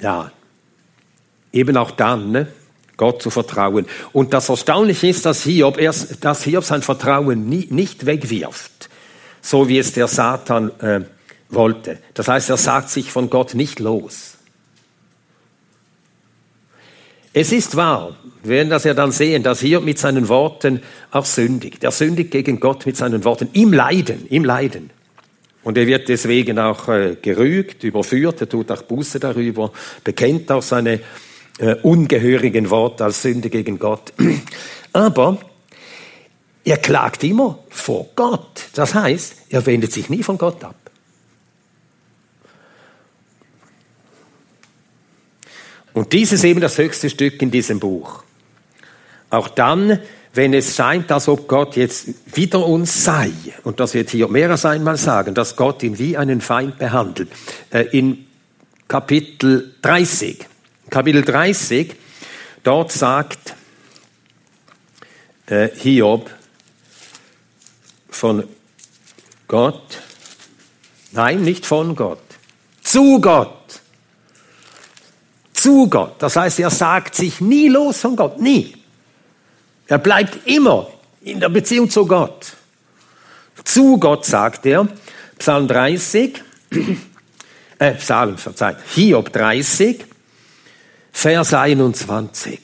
Ja, 0.00 0.30
eben 1.52 1.76
auch 1.76 1.90
dann, 1.90 2.30
ne? 2.30 2.48
Gott 2.96 3.22
zu 3.22 3.30
vertrauen. 3.30 3.86
Und 4.12 4.32
das 4.32 4.48
Erstaunliche 4.48 5.08
ist, 5.08 5.26
dass 5.26 5.42
Hiob, 5.42 5.78
erst, 5.78 6.24
dass 6.24 6.42
Hiob 6.44 6.64
sein 6.64 6.82
Vertrauen 6.82 7.46
nie, 7.48 7.66
nicht 7.70 8.06
wegwirft, 8.06 8.88
so 9.42 9.68
wie 9.68 9.78
es 9.78 9.92
der 9.92 10.08
Satan 10.08 10.70
äh, 10.80 11.02
wollte. 11.50 11.98
Das 12.14 12.28
heißt, 12.28 12.48
er 12.48 12.56
sagt 12.56 12.88
sich 12.88 13.10
von 13.10 13.28
Gott 13.28 13.54
nicht 13.54 13.80
los. 13.80 14.35
Es 17.38 17.52
ist 17.52 17.76
wahr, 17.76 18.16
wir 18.44 18.56
werden 18.56 18.70
das 18.70 18.84
ja 18.84 18.94
dann 18.94 19.12
sehen, 19.12 19.42
dass 19.42 19.60
hier 19.60 19.82
mit 19.82 19.98
seinen 19.98 20.26
Worten 20.30 20.80
auch 21.10 21.26
sündigt. 21.26 21.84
Er 21.84 21.90
sündigt 21.90 22.30
gegen 22.30 22.60
Gott 22.60 22.86
mit 22.86 22.96
seinen 22.96 23.24
Worten 23.24 23.50
im 23.52 23.74
Leiden, 23.74 24.26
im 24.30 24.42
Leiden. 24.42 24.88
Und 25.62 25.76
er 25.76 25.86
wird 25.86 26.08
deswegen 26.08 26.58
auch 26.58 26.88
äh, 26.88 27.18
gerügt, 27.20 27.84
überführt, 27.84 28.40
er 28.40 28.48
tut 28.48 28.72
auch 28.72 28.80
Buße 28.80 29.20
darüber, 29.20 29.70
bekennt 30.02 30.50
auch 30.50 30.62
seine 30.62 31.00
äh, 31.58 31.74
ungehörigen 31.82 32.70
Worte 32.70 33.04
als 33.04 33.20
Sünde 33.20 33.50
gegen 33.50 33.78
Gott. 33.78 34.14
Aber 34.94 35.36
er 36.64 36.78
klagt 36.78 37.22
immer 37.22 37.58
vor 37.68 38.06
Gott. 38.16 38.70
Das 38.72 38.94
heißt, 38.94 39.34
er 39.50 39.66
wendet 39.66 39.92
sich 39.92 40.08
nie 40.08 40.22
von 40.22 40.38
Gott 40.38 40.64
ab. 40.64 40.85
Und 45.96 46.12
dies 46.12 46.30
ist 46.30 46.44
eben 46.44 46.60
das 46.60 46.76
höchste 46.76 47.08
Stück 47.08 47.40
in 47.40 47.50
diesem 47.50 47.80
Buch. 47.80 48.22
Auch 49.30 49.48
dann, 49.48 49.98
wenn 50.34 50.52
es 50.52 50.76
scheint, 50.76 51.10
als 51.10 51.26
ob 51.26 51.48
Gott 51.48 51.74
jetzt 51.74 52.08
wieder 52.36 52.66
uns 52.66 53.02
sei, 53.02 53.32
und 53.64 53.80
das 53.80 53.94
wird 53.94 54.10
hier 54.10 54.28
mehr 54.28 54.50
als 54.50 54.66
einmal 54.66 54.98
sagen, 54.98 55.34
dass 55.34 55.56
Gott 55.56 55.82
ihn 55.82 55.98
wie 55.98 56.18
einen 56.18 56.42
Feind 56.42 56.76
behandelt. 56.76 57.30
Äh, 57.70 57.84
in 57.96 58.26
Kapitel 58.86 59.74
30, 59.80 60.44
Kapitel 60.90 61.22
30, 61.22 61.94
dort 62.62 62.92
sagt 62.92 63.54
äh, 65.46 65.70
Hiob 65.76 66.28
von 68.10 68.44
Gott, 69.48 70.02
nein, 71.12 71.40
nicht 71.40 71.64
von 71.64 71.96
Gott, 71.96 72.20
zu 72.82 73.18
Gott 73.18 73.65
zu 75.66 75.88
Gott. 75.88 76.14
Das 76.20 76.36
heißt, 76.36 76.60
er 76.60 76.70
sagt 76.70 77.16
sich 77.16 77.40
nie 77.40 77.66
los 77.66 77.98
von 77.98 78.14
Gott, 78.14 78.40
nie. 78.40 78.72
Er 79.88 79.98
bleibt 79.98 80.46
immer 80.46 80.86
in 81.22 81.40
der 81.40 81.48
Beziehung 81.48 81.90
zu 81.90 82.06
Gott. 82.06 82.52
Zu 83.64 83.98
Gott 83.98 84.24
sagt 84.24 84.64
er, 84.64 84.86
Psalm 85.36 85.66
30, 85.66 86.40
äh, 87.80 87.92
Psalm, 87.94 88.38
verzeiht, 88.38 88.76
Hiob 88.94 89.32
30, 89.32 90.04
Vers 91.10 91.52
21. 91.52 92.60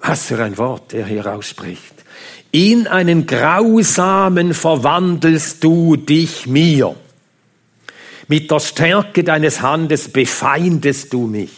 Was 0.00 0.24
für 0.24 0.42
ein 0.42 0.58
Wort 0.58 0.92
er 0.92 1.06
hier 1.06 1.24
ausspricht. 1.32 1.94
In 2.50 2.88
einen 2.88 3.26
grausamen 3.26 4.54
verwandelst 4.54 5.62
du 5.62 5.94
dich 5.94 6.48
mir. 6.48 6.96
Mit 8.30 8.48
der 8.48 8.60
Stärke 8.60 9.24
deines 9.24 9.60
Handes 9.60 10.08
befeindest 10.08 11.12
du 11.12 11.26
mich. 11.26 11.50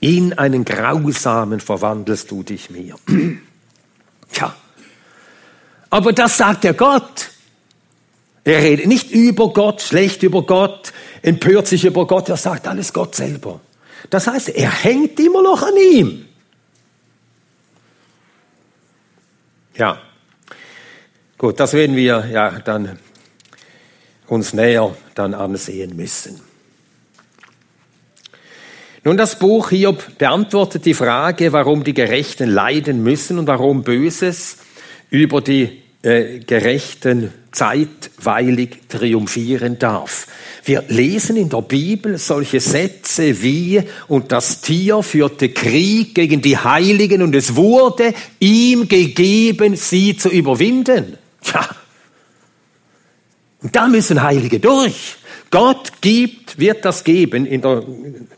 In 0.00 0.32
einen 0.32 0.64
grausamen 0.64 1.60
verwandelst 1.60 2.28
du 2.32 2.42
dich 2.42 2.68
mir. 2.68 2.96
Tja, 4.32 4.56
aber 5.88 6.12
das 6.12 6.36
sagt 6.36 6.64
der 6.64 6.74
Gott. 6.74 7.30
Er 8.42 8.58
redet 8.58 8.88
nicht 8.88 9.12
über 9.12 9.52
Gott, 9.52 9.82
schlecht 9.82 10.24
über 10.24 10.42
Gott, 10.42 10.92
empört 11.22 11.68
sich 11.68 11.84
über 11.84 12.08
Gott, 12.08 12.28
er 12.28 12.36
sagt 12.36 12.66
alles 12.66 12.92
Gott 12.92 13.14
selber. 13.14 13.60
Das 14.10 14.26
heißt, 14.26 14.48
er 14.48 14.72
hängt 14.72 15.20
immer 15.20 15.44
noch 15.44 15.62
an 15.62 15.76
ihm. 15.76 16.24
Ja, 19.76 20.02
Gut, 21.38 21.60
das 21.60 21.74
werden 21.74 21.96
wir 21.96 22.26
ja 22.32 22.58
dann 22.60 22.98
uns 24.26 24.54
näher 24.54 24.96
dann 25.14 25.34
ansehen 25.34 25.94
müssen. 25.94 26.40
Nun, 29.04 29.16
das 29.16 29.38
Buch 29.38 29.70
Hiob 29.70 30.18
beantwortet 30.18 30.84
die 30.84 30.94
Frage, 30.94 31.52
warum 31.52 31.84
die 31.84 31.94
Gerechten 31.94 32.50
leiden 32.50 33.02
müssen 33.02 33.38
und 33.38 33.46
warum 33.46 33.84
Böses 33.84 34.56
über 35.10 35.40
die 35.40 35.82
äh, 36.02 36.40
Gerechten 36.40 37.32
zeitweilig 37.52 38.88
triumphieren 38.88 39.78
darf. 39.78 40.26
Wir 40.64 40.82
lesen 40.88 41.36
in 41.36 41.48
der 41.48 41.62
Bibel 41.62 42.18
solche 42.18 42.60
Sätze 42.60 43.42
wie, 43.42 43.82
und 44.08 44.32
das 44.32 44.60
Tier 44.60 45.02
führte 45.02 45.50
Krieg 45.50 46.14
gegen 46.14 46.42
die 46.42 46.58
Heiligen 46.58 47.22
und 47.22 47.34
es 47.34 47.54
wurde 47.54 48.12
ihm 48.40 48.88
gegeben, 48.88 49.76
sie 49.76 50.16
zu 50.16 50.30
überwinden. 50.30 51.16
Tja, 51.46 51.68
Und 53.62 53.74
da 53.74 53.86
müssen 53.86 54.22
Heilige 54.22 54.60
durch. 54.60 55.16
Gott 55.50 55.92
gibt, 56.00 56.58
wird 56.58 56.84
das 56.84 57.04
geben, 57.04 57.46
in 57.46 57.62
der 57.62 57.84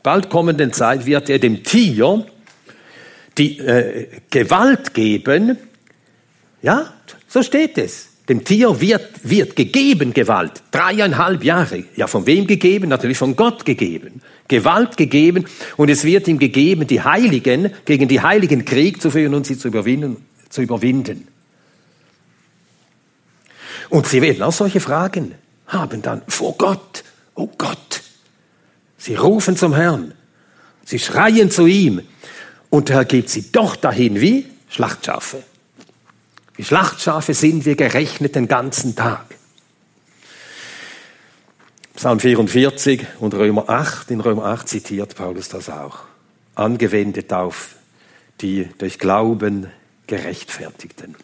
bald 0.02 0.28
kommenden 0.28 0.72
Zeit 0.72 1.06
wird 1.06 1.30
er 1.30 1.38
dem 1.38 1.64
Tier 1.64 2.26
die 3.38 3.58
äh, 3.58 4.08
Gewalt 4.30 4.92
geben. 4.94 5.56
Ja, 6.60 6.92
so 7.28 7.42
steht 7.42 7.78
es. 7.78 8.08
Dem 8.28 8.44
Tier 8.44 8.78
wird, 8.80 9.08
wird 9.22 9.56
gegeben 9.56 10.12
Gewalt. 10.12 10.62
Dreieinhalb 10.70 11.42
Jahre. 11.44 11.84
Ja, 11.96 12.06
von 12.08 12.26
wem 12.26 12.46
gegeben? 12.46 12.90
Natürlich 12.90 13.16
von 13.16 13.36
Gott 13.36 13.64
gegeben. 13.64 14.20
Gewalt 14.48 14.96
gegeben 14.98 15.46
und 15.76 15.88
es 15.88 16.04
wird 16.04 16.28
ihm 16.28 16.38
gegeben, 16.38 16.86
die 16.86 17.00
Heiligen, 17.00 17.70
gegen 17.86 18.08
die 18.08 18.20
Heiligen 18.20 18.64
Krieg 18.64 19.00
zu 19.00 19.10
führen 19.10 19.34
und 19.34 19.46
sie 19.46 19.56
zu 19.56 19.68
überwinden. 19.68 20.16
Zu 20.50 20.62
überwinden. 20.62 21.28
Und 23.88 24.06
sie 24.06 24.22
werden 24.22 24.42
auch 24.42 24.52
solche 24.52 24.80
Fragen 24.80 25.34
haben 25.68 26.02
dann 26.02 26.22
vor 26.28 26.56
Gott. 26.56 27.04
Oh 27.34 27.48
Gott. 27.58 28.02
Sie 28.96 29.14
rufen 29.14 29.56
zum 29.56 29.74
Herrn. 29.74 30.14
Sie 30.84 30.98
schreien 30.98 31.50
zu 31.50 31.66
ihm. 31.66 32.02
Und 32.70 32.90
er 32.90 33.04
gibt 33.04 33.28
sie 33.28 33.52
doch 33.52 33.76
dahin 33.76 34.20
wie 34.20 34.46
Schlachtschafe. 34.68 35.42
Wie 36.56 36.64
Schlachtschafe 36.64 37.34
sind 37.34 37.64
wir 37.64 37.76
gerechnet 37.76 38.34
den 38.34 38.48
ganzen 38.48 38.96
Tag. 38.96 39.26
Psalm 41.94 42.20
44 42.20 43.06
und 43.20 43.34
Römer 43.34 43.68
8, 43.68 44.10
in 44.10 44.20
Römer 44.20 44.44
8 44.46 44.68
zitiert 44.68 45.16
Paulus 45.16 45.48
das 45.48 45.68
auch, 45.68 46.00
angewendet 46.54 47.32
auf 47.32 47.74
die 48.40 48.68
durch 48.78 48.98
Glauben 48.98 49.66
Gerechtfertigten. 50.06 51.16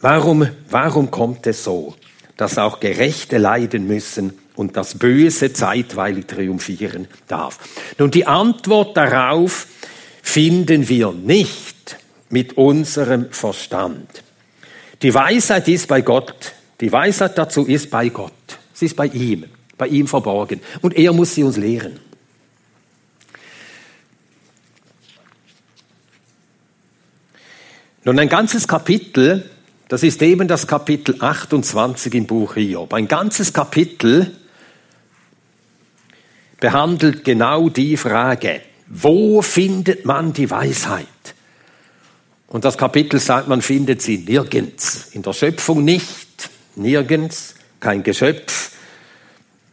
Warum, 0.00 0.48
warum 0.70 1.10
kommt 1.10 1.46
es 1.46 1.64
so, 1.64 1.94
dass 2.36 2.58
auch 2.58 2.80
Gerechte 2.80 3.38
leiden 3.38 3.86
müssen 3.86 4.38
und 4.56 4.76
das 4.76 4.98
Böse 4.98 5.52
zeitweilig 5.52 6.26
triumphieren 6.26 7.06
darf? 7.28 7.58
Nun, 7.98 8.10
die 8.10 8.26
Antwort 8.26 8.96
darauf 8.96 9.66
finden 10.22 10.88
wir 10.88 11.12
nicht 11.12 11.98
mit 12.30 12.56
unserem 12.56 13.30
Verstand. 13.30 14.22
Die 15.02 15.12
Weisheit 15.12 15.68
ist 15.68 15.88
bei 15.88 16.00
Gott 16.00 16.54
die 16.80 16.90
Weisheit 16.90 17.36
dazu 17.36 17.66
ist 17.66 17.90
bei 17.90 18.08
Gott. 18.08 18.32
Sie 18.72 18.86
ist 18.86 18.96
bei 18.96 19.06
ihm, 19.06 19.44
bei 19.76 19.86
ihm 19.88 20.06
verborgen. 20.06 20.60
Und 20.80 20.96
er 20.96 21.12
muss 21.12 21.34
sie 21.34 21.42
uns 21.42 21.58
lehren. 21.58 22.00
Nun, 28.02 28.18
ein 28.18 28.30
ganzes 28.30 28.66
Kapitel, 28.66 29.50
das 29.90 30.04
ist 30.04 30.22
eben 30.22 30.46
das 30.46 30.68
Kapitel 30.68 31.16
28 31.18 32.14
im 32.14 32.26
Buch 32.26 32.54
Hiob. 32.54 32.94
Ein 32.94 33.08
ganzes 33.08 33.52
Kapitel 33.52 34.30
behandelt 36.60 37.24
genau 37.24 37.68
die 37.68 37.96
Frage, 37.96 38.60
wo 38.86 39.42
findet 39.42 40.04
man 40.04 40.32
die 40.32 40.48
Weisheit? 40.48 41.06
Und 42.46 42.64
das 42.64 42.78
Kapitel 42.78 43.18
sagt, 43.18 43.48
man 43.48 43.62
findet 43.62 44.00
sie 44.00 44.18
nirgends, 44.18 45.08
in 45.10 45.22
der 45.22 45.32
Schöpfung 45.32 45.84
nicht, 45.84 46.50
Nirgends, 46.76 47.56
kein 47.80 48.04
Geschöpf 48.04 48.70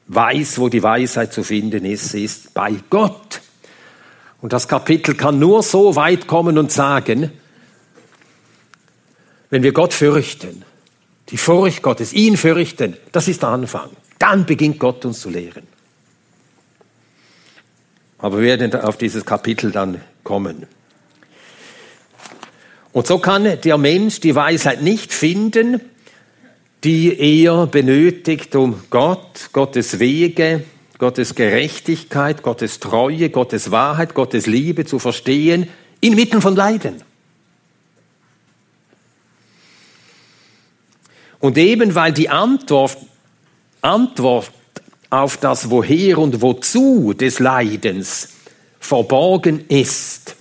weiß, 0.07 0.57
wo 0.57 0.67
die 0.67 0.81
Weisheit 0.81 1.31
zu 1.31 1.43
finden 1.43 1.85
ist. 1.85 2.09
Sie 2.09 2.23
ist 2.23 2.55
bei 2.55 2.73
Gott. 2.89 3.41
Und 4.41 4.51
das 4.51 4.67
Kapitel 4.67 5.13
kann 5.13 5.37
nur 5.37 5.61
so 5.61 5.95
weit 5.95 6.25
kommen 6.25 6.57
und 6.57 6.71
sagen, 6.71 7.31
wenn 9.49 9.63
wir 9.63 9.71
Gott 9.71 9.93
fürchten, 9.93 10.63
die 11.29 11.37
Furcht 11.37 11.81
Gottes, 11.81 12.13
ihn 12.13 12.37
fürchten, 12.37 12.97
das 13.11 13.27
ist 13.27 13.41
der 13.41 13.49
Anfang. 13.49 13.89
Dann 14.19 14.45
beginnt 14.45 14.79
Gott 14.79 15.05
uns 15.05 15.21
zu 15.21 15.29
lehren. 15.29 15.67
Aber 18.17 18.39
wir 18.39 18.45
werden 18.45 18.73
auf 18.75 18.97
dieses 18.97 19.25
Kapitel 19.25 19.71
dann 19.71 20.01
kommen. 20.23 20.65
Und 22.91 23.05
so 23.05 23.19
kann 23.19 23.61
der 23.61 23.77
Mensch 23.77 24.21
die 24.21 24.33
Weisheit 24.33 24.81
nicht 24.81 25.13
finden, 25.13 25.81
die 26.83 27.43
er 27.43 27.67
benötigt, 27.67 28.55
um 28.55 28.81
Gott, 28.89 29.49
Gottes 29.53 29.99
Wege, 29.99 30.63
Gottes 30.97 31.35
Gerechtigkeit, 31.35 32.41
Gottes 32.41 32.79
Treue, 32.79 33.29
Gottes 33.29 33.69
Wahrheit, 33.69 34.15
Gottes 34.15 34.47
Liebe 34.47 34.85
zu 34.85 34.97
verstehen, 34.97 35.67
inmitten 36.01 36.41
von 36.41 36.55
Leiden. 36.55 37.03
Und 41.47 41.57
eben 41.57 41.95
weil 41.95 42.11
die 42.11 42.27
Antwort, 42.27 42.97
Antwort 43.79 44.51
auf 45.09 45.37
das 45.37 45.69
Woher 45.69 46.17
und 46.17 46.41
Wozu 46.41 47.13
des 47.13 47.39
Leidens 47.39 48.33
verborgen 48.81 49.63
ist, 49.69 50.35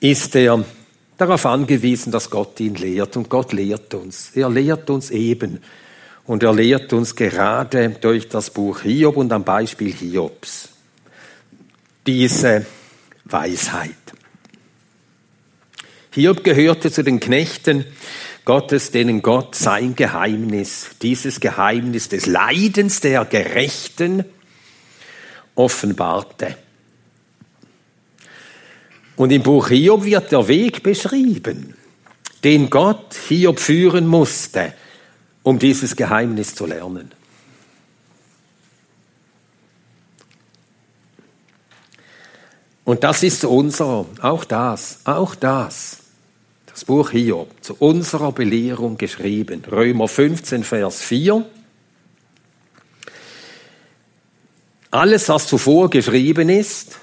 ist 0.00 0.34
er 0.34 0.64
darauf 1.18 1.44
angewiesen, 1.44 2.10
dass 2.10 2.30
Gott 2.30 2.58
ihn 2.60 2.74
lehrt. 2.76 3.18
Und 3.18 3.28
Gott 3.28 3.52
lehrt 3.52 3.92
uns. 3.92 4.30
Er 4.34 4.48
lehrt 4.48 4.88
uns 4.88 5.10
eben. 5.10 5.60
Und 6.24 6.42
er 6.42 6.54
lehrt 6.54 6.94
uns 6.94 7.14
gerade 7.14 7.90
durch 8.00 8.30
das 8.30 8.48
Buch 8.48 8.80
Hiob 8.80 9.18
und 9.18 9.30
am 9.30 9.44
Beispiel 9.44 9.92
Hiobs 9.92 10.70
diese 12.06 12.64
Weisheit. 13.26 13.92
Hiob 16.12 16.42
gehörte 16.42 16.90
zu 16.90 17.04
den 17.04 17.20
Knechten 17.20 17.84
Gottes, 18.48 18.90
denen 18.92 19.20
Gott 19.20 19.54
sein 19.56 19.94
Geheimnis, 19.94 20.92
dieses 21.02 21.38
Geheimnis 21.38 22.08
des 22.08 22.24
Leidens 22.24 23.02
der 23.02 23.26
Gerechten 23.26 24.24
offenbarte. 25.54 26.56
Und 29.16 29.32
im 29.32 29.42
Buch 29.42 29.68
Hiob 29.68 30.06
wird 30.06 30.32
der 30.32 30.48
Weg 30.48 30.82
beschrieben, 30.82 31.76
den 32.42 32.70
Gott 32.70 33.18
Hiob 33.28 33.60
führen 33.60 34.06
musste, 34.06 34.72
um 35.42 35.58
dieses 35.58 35.94
Geheimnis 35.94 36.54
zu 36.54 36.64
lernen. 36.64 37.12
Und 42.86 43.04
das 43.04 43.22
ist 43.22 43.44
unser, 43.44 44.06
auch 44.22 44.44
das, 44.46 45.00
auch 45.04 45.34
das, 45.34 46.07
das 46.78 46.84
Buch 46.84 47.10
Hiob, 47.10 47.50
zu 47.60 47.74
unserer 47.80 48.30
Belehrung 48.30 48.98
geschrieben. 48.98 49.64
Römer 49.68 50.06
15, 50.06 50.62
Vers 50.62 51.02
4. 51.02 51.44
Alles, 54.92 55.28
was 55.28 55.48
zuvor 55.48 55.90
geschrieben 55.90 56.48
ist, 56.48 57.00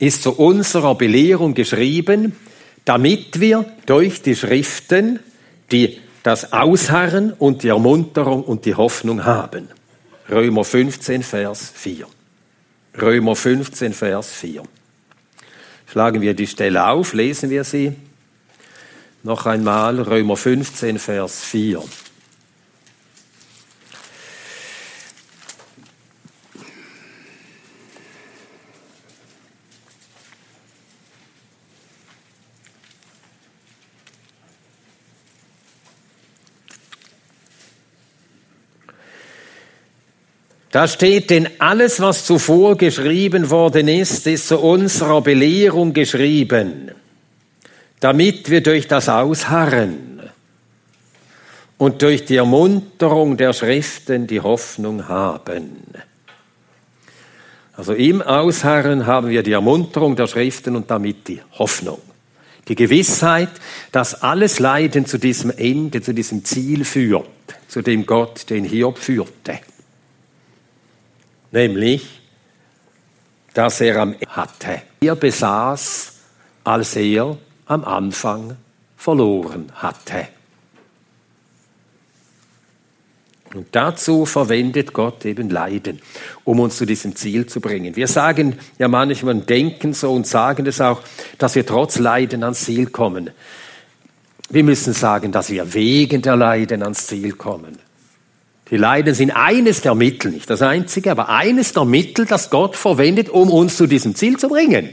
ist 0.00 0.24
zu 0.24 0.32
unserer 0.32 0.96
Belehrung 0.96 1.54
geschrieben, 1.54 2.34
damit 2.84 3.38
wir 3.38 3.64
durch 3.86 4.20
die 4.20 4.34
Schriften 4.34 5.20
die, 5.70 6.00
das 6.24 6.52
Ausharren 6.52 7.32
und 7.34 7.62
die 7.62 7.68
Ermunterung 7.68 8.42
und 8.42 8.64
die 8.64 8.74
Hoffnung 8.74 9.24
haben. 9.24 9.68
Römer 10.28 10.64
15, 10.64 11.22
Vers 11.22 11.70
4. 11.72 12.08
Römer 13.00 13.36
15, 13.36 13.92
Vers 13.92 14.32
4. 14.32 14.64
Schlagen 15.86 16.20
wir 16.20 16.34
die 16.34 16.48
Stelle 16.48 16.88
auf, 16.88 17.12
lesen 17.12 17.48
wir 17.48 17.62
sie. 17.62 17.94
Noch 19.24 19.46
einmal 19.46 20.02
Römer 20.02 20.36
15, 20.36 20.98
Vers 20.98 21.42
4. 21.44 21.82
Da 40.70 40.86
steht, 40.86 41.30
denn 41.30 41.48
alles, 41.60 41.98
was 42.00 42.26
zuvor 42.26 42.76
geschrieben 42.76 43.48
worden 43.48 43.88
ist, 43.88 44.26
ist 44.26 44.48
zu 44.48 44.58
unserer 44.58 45.22
Belehrung 45.22 45.94
geschrieben, 45.94 46.90
damit 48.04 48.50
wir 48.50 48.62
durch 48.62 48.86
das 48.86 49.08
Ausharren 49.08 50.20
und 51.78 52.02
durch 52.02 52.26
die 52.26 52.36
Ermunterung 52.36 53.38
der 53.38 53.54
Schriften 53.54 54.26
die 54.26 54.40
Hoffnung 54.40 55.08
haben. 55.08 55.78
Also 57.72 57.94
im 57.94 58.20
Ausharren 58.20 59.06
haben 59.06 59.30
wir 59.30 59.42
die 59.42 59.52
Ermunterung 59.52 60.16
der 60.16 60.26
Schriften 60.26 60.76
und 60.76 60.90
damit 60.90 61.26
die 61.28 61.40
Hoffnung. 61.58 62.00
Die 62.68 62.74
Gewissheit, 62.74 63.50
dass 63.92 64.22
alles 64.22 64.58
Leiden 64.58 65.06
zu 65.06 65.18
diesem 65.18 65.50
Ende, 65.50 66.02
zu 66.02 66.12
diesem 66.12 66.44
Ziel 66.44 66.84
führt, 66.84 67.26
zu 67.68 67.80
dem 67.82 68.04
Gott 68.04 68.50
den 68.50 68.64
Hiob 68.64 68.98
führte 68.98 69.60
nämlich, 71.54 72.20
dass 73.54 73.80
er 73.80 73.96
am 74.02 74.16
hatte. 74.28 74.82
Er 75.00 75.14
besaß, 75.14 76.12
als 76.64 76.96
er 76.96 77.38
am 77.66 77.84
Anfang 77.84 78.56
verloren 78.96 79.70
hatte. 79.74 80.28
Und 83.54 83.68
dazu 83.70 84.26
verwendet 84.26 84.92
Gott 84.92 85.24
eben 85.24 85.48
Leiden, 85.48 86.00
um 86.42 86.58
uns 86.58 86.76
zu 86.76 86.86
diesem 86.86 87.14
Ziel 87.14 87.46
zu 87.46 87.60
bringen. 87.60 87.94
Wir 87.94 88.08
sagen 88.08 88.58
ja 88.78 88.88
manchmal, 88.88 89.36
denken 89.36 89.92
so 89.94 90.12
und 90.12 90.26
sagen 90.26 90.66
es 90.66 90.80
auch, 90.80 91.02
dass 91.38 91.54
wir 91.54 91.64
trotz 91.64 91.98
Leiden 91.98 92.42
ans 92.42 92.64
Ziel 92.64 92.86
kommen. 92.86 93.30
Wir 94.50 94.64
müssen 94.64 94.92
sagen, 94.92 95.30
dass 95.30 95.50
wir 95.50 95.72
wegen 95.72 96.20
der 96.20 96.36
Leiden 96.36 96.82
ans 96.82 97.06
Ziel 97.06 97.32
kommen. 97.32 97.78
Die 98.70 98.76
Leiden 98.76 99.14
sind 99.14 99.30
eines 99.30 99.82
der 99.82 99.94
Mittel, 99.94 100.32
nicht 100.32 100.50
das 100.50 100.62
einzige, 100.62 101.12
aber 101.12 101.28
eines 101.28 101.72
der 101.74 101.84
Mittel, 101.84 102.26
das 102.26 102.50
Gott 102.50 102.74
verwendet, 102.74 103.28
um 103.28 103.50
uns 103.50 103.76
zu 103.76 103.86
diesem 103.86 104.16
Ziel 104.16 104.36
zu 104.36 104.48
bringen. 104.48 104.88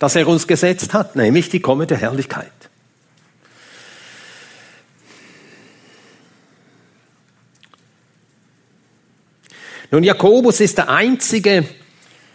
Das 0.00 0.16
er 0.16 0.26
uns 0.26 0.46
gesetzt 0.46 0.94
hat, 0.94 1.14
nämlich 1.14 1.50
die 1.50 1.60
kommende 1.60 1.94
Herrlichkeit. 1.94 2.50
Nun, 9.90 10.02
Jakobus 10.02 10.60
ist 10.60 10.78
der 10.78 10.88
einzige 10.88 11.64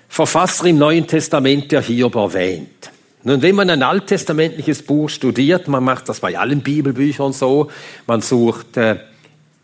Verfasser 0.08 0.66
im 0.66 0.78
Neuen 0.78 1.08
Testament, 1.08 1.72
der 1.72 1.82
Hiob 1.82 2.16
erwähnt. 2.16 2.92
Nun, 3.24 3.42
wenn 3.42 3.56
man 3.56 3.72
ein 3.72 3.82
alttestamentliches 3.82 4.84
Buch 4.84 5.10
studiert, 5.10 5.68
man 5.68 5.84
macht 5.84 6.08
das 6.08 6.20
bei 6.20 6.38
allen 6.38 6.62
Bibelbüchern 6.62 7.34
so, 7.34 7.72
man 8.06 8.22
sucht 8.22 8.78
äh, 8.78 8.98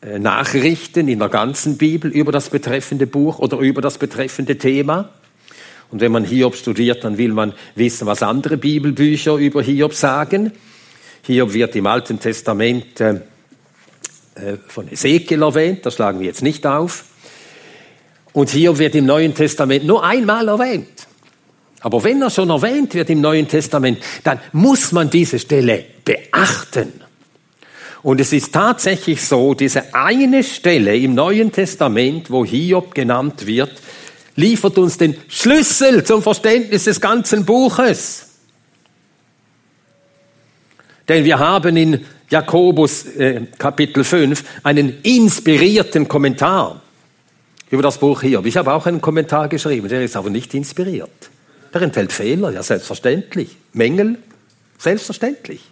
äh, 0.02 0.18
Nachrichten 0.18 1.08
in 1.08 1.20
der 1.20 1.30
ganzen 1.30 1.78
Bibel 1.78 2.10
über 2.10 2.32
das 2.32 2.50
betreffende 2.50 3.06
Buch 3.06 3.38
oder 3.38 3.60
über 3.60 3.82
das 3.82 4.00
betreffende 4.00 4.58
Thema. 4.58 5.10
Und 5.92 6.00
wenn 6.00 6.12
man 6.12 6.24
Hiob 6.24 6.56
studiert, 6.56 7.04
dann 7.04 7.18
will 7.18 7.34
man 7.34 7.54
wissen, 7.76 8.08
was 8.08 8.24
andere 8.24 8.58
Bibelbücher 8.58 9.36
über 9.36 9.62
Hiob 9.62 9.94
sagen. 9.94 10.54
Hiob 11.24 11.54
wird 11.54 11.76
im 11.76 11.86
Alten 11.86 12.20
Testament 12.20 13.00
äh, 13.02 13.16
äh 14.36 14.58
von 14.68 14.88
Ezekiel 14.92 15.42
erwähnt, 15.42 15.86
das 15.86 15.96
schlagen 15.96 16.20
wir 16.20 16.28
jetzt 16.28 16.42
nicht 16.42 16.66
auf. 16.66 17.06
Und 18.34 18.50
hier 18.50 18.78
wird 18.78 18.96
im 18.96 19.06
Neuen 19.06 19.36
Testament 19.36 19.86
nur 19.86 20.04
einmal 20.04 20.48
erwähnt. 20.48 21.08
Aber 21.82 22.04
wenn 22.04 22.22
er 22.22 22.30
schon 22.30 22.50
erwähnt 22.50 22.94
wird 22.94 23.10
im 23.10 23.22
Neuen 23.22 23.48
Testament, 23.48 24.00
dann 24.24 24.40
muss 24.54 24.92
man 24.92 25.10
diese 25.10 25.40
Stelle 25.40 25.84
beachten. 26.06 26.94
Und 28.04 28.22
es 28.22 28.34
ist 28.34 28.54
tatsächlich 28.54 29.22
so, 29.24 29.54
diese 29.54 29.94
eine 29.94 30.44
Stelle 30.44 30.96
im 30.96 31.14
Neuen 31.14 31.52
Testament, 31.52 32.32
wo 32.32 32.46
Hiob 32.46 32.96
genannt 32.96 33.46
wird, 33.46 33.72
liefert 34.36 34.78
uns 34.78 34.98
den 34.98 35.16
Schlüssel 35.28 36.04
zum 36.04 36.22
Verständnis 36.22 36.86
des 36.86 37.02
ganzen 37.02 37.46
Buches. 37.46 38.28
Denn 41.08 41.26
wir 41.26 41.40
haben 41.40 41.76
in 41.76 42.06
Jakobus 42.30 43.06
äh, 43.18 43.42
Kapitel 43.58 44.04
5 44.04 44.44
einen 44.64 45.02
inspirierten 45.04 46.08
Kommentar 46.08 46.82
über 47.70 47.82
das 47.82 47.98
Buch 47.98 48.22
Hiob. 48.22 48.46
Ich 48.46 48.58
habe 48.58 48.74
auch 48.74 48.86
einen 48.86 49.02
Kommentar 49.02 49.50
geschrieben, 49.50 49.90
der 49.90 50.04
ist 50.04 50.16
aber 50.16 50.30
nicht 50.30 50.54
inspiriert. 50.54 51.10
Der 51.74 51.82
enthält 51.82 52.12
Fehler, 52.12 52.52
ja 52.52 52.64
selbstverständlich. 52.64 53.58
Mängel, 53.74 54.18
selbstverständlich. 54.78 55.64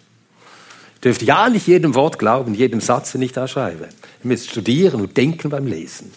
Dürft 1.02 1.22
ja 1.22 1.48
nicht 1.48 1.66
jedem 1.66 1.94
Wort 1.94 2.18
glauben, 2.18 2.54
jedem 2.54 2.80
Satz, 2.80 3.12
den 3.12 3.22
ich 3.22 3.32
da 3.32 3.48
schreibe. 3.48 3.84
Ihr 4.22 4.28
müsst 4.28 4.50
studieren 4.50 5.00
und 5.00 5.16
denken 5.16 5.48
beim 5.48 5.66
Lesen. 5.66 6.12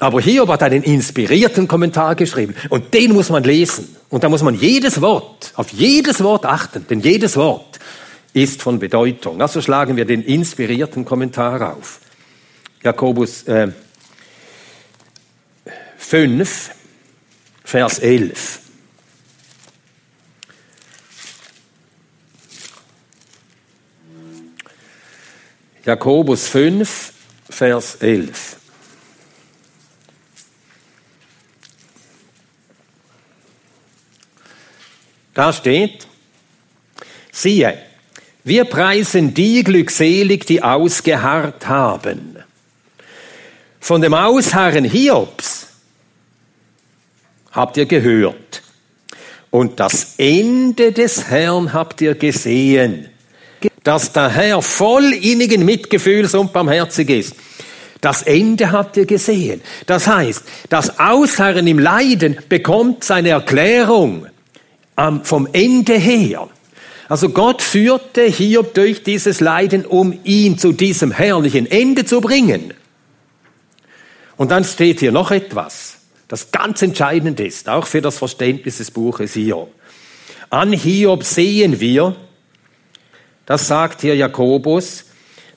Aber 0.00 0.22
Hiob 0.22 0.48
hat 0.48 0.62
einen 0.62 0.82
inspirierten 0.82 1.68
Kommentar 1.68 2.14
geschrieben 2.14 2.54
und 2.70 2.94
den 2.94 3.12
muss 3.12 3.28
man 3.28 3.44
lesen. 3.44 3.96
Und 4.08 4.24
da 4.24 4.30
muss 4.30 4.42
man 4.42 4.54
jedes 4.54 5.02
Wort, 5.02 5.52
auf 5.56 5.70
jedes 5.72 6.22
Wort 6.24 6.46
achten, 6.46 6.86
denn 6.88 7.00
jedes 7.00 7.36
Wort 7.36 7.78
ist 8.32 8.62
von 8.62 8.78
Bedeutung. 8.78 9.42
Also 9.42 9.60
schlagen 9.60 9.96
wir 9.96 10.06
den 10.06 10.22
inspirierten 10.22 11.04
Kommentar 11.04 11.76
auf. 11.76 12.00
Jakobus 12.82 13.42
äh, 13.42 13.68
5, 15.98 16.70
Vers 17.62 17.98
11. 17.98 18.60
Jakobus 25.84 26.48
5, 26.48 27.12
Vers 27.50 27.96
11. 27.96 28.59
Da 35.34 35.52
steht, 35.52 36.06
siehe, 37.30 37.78
wir 38.44 38.64
preisen 38.64 39.34
die 39.34 39.62
glückselig, 39.62 40.46
die 40.46 40.62
ausgeharrt 40.62 41.68
haben. 41.68 42.36
Von 43.80 44.00
dem 44.00 44.14
Ausharren 44.14 44.84
Hiobs 44.84 45.68
habt 47.52 47.76
ihr 47.76 47.86
gehört. 47.86 48.62
Und 49.50 49.80
das 49.80 50.14
Ende 50.16 50.92
des 50.92 51.28
Herrn 51.28 51.72
habt 51.72 52.00
ihr 52.00 52.14
gesehen, 52.14 53.08
dass 53.82 54.12
der 54.12 54.28
Herr 54.28 54.62
voll 54.62 55.12
innigen 55.12 55.64
Mitgefühls 55.64 56.34
und 56.34 56.52
barmherzig 56.52 57.10
ist. 57.10 57.34
Das 58.00 58.22
Ende 58.22 58.72
habt 58.72 58.96
ihr 58.96 59.06
gesehen. 59.06 59.60
Das 59.86 60.06
heißt, 60.06 60.44
das 60.68 60.98
Ausharren 60.98 61.66
im 61.66 61.78
Leiden 61.78 62.38
bekommt 62.48 63.04
seine 63.04 63.30
Erklärung 63.30 64.26
vom 65.22 65.48
Ende 65.52 65.94
her. 65.94 66.48
Also 67.08 67.30
Gott 67.30 67.62
führte 67.62 68.22
Hiob 68.22 68.74
durch 68.74 69.02
dieses 69.02 69.40
Leiden, 69.40 69.84
um 69.84 70.18
ihn 70.24 70.58
zu 70.58 70.72
diesem 70.72 71.10
herrlichen 71.10 71.70
Ende 71.70 72.04
zu 72.04 72.20
bringen. 72.20 72.74
Und 74.36 74.50
dann 74.50 74.64
steht 74.64 75.00
hier 75.00 75.12
noch 75.12 75.30
etwas 75.30 76.00
das 76.30 76.52
ganz 76.52 76.80
entscheidend 76.80 77.40
ist, 77.40 77.68
auch 77.68 77.88
für 77.88 78.00
das 78.00 78.18
Verständnis 78.18 78.78
des 78.78 78.92
Buches 78.92 79.32
Hiob. 79.32 79.72
An 80.48 80.72
Hiob 80.72 81.24
sehen 81.24 81.80
wir, 81.80 82.14
das 83.46 83.66
sagt 83.66 84.02
hier 84.02 84.14
Jakobus, 84.14 85.06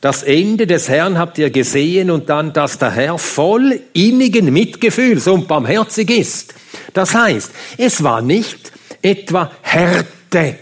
das 0.02 0.24
Ende 0.24 0.66
des 0.66 0.90
Herrn 0.90 1.20
habt 1.20 1.38
ihr 1.38 1.52
gesehen 1.52 2.10
und 2.10 2.28
dann, 2.28 2.54
dass 2.54 2.80
der 2.80 2.90
Herr 2.90 3.20
voll 3.20 3.82
innigen 3.94 4.52
Mitgefühls 4.52 5.28
und 5.28 5.48
barmherzig 5.48 6.10
ist. 6.10 6.56
Das 6.94 7.14
heißt, 7.14 7.52
es 7.78 8.04
war 8.04 8.24
nicht 8.24 8.72
etwa 9.04 9.52
Härte, 9.62 10.56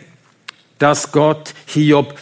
dass 0.77 1.11
Gott 1.11 1.53
Hiob 1.67 2.15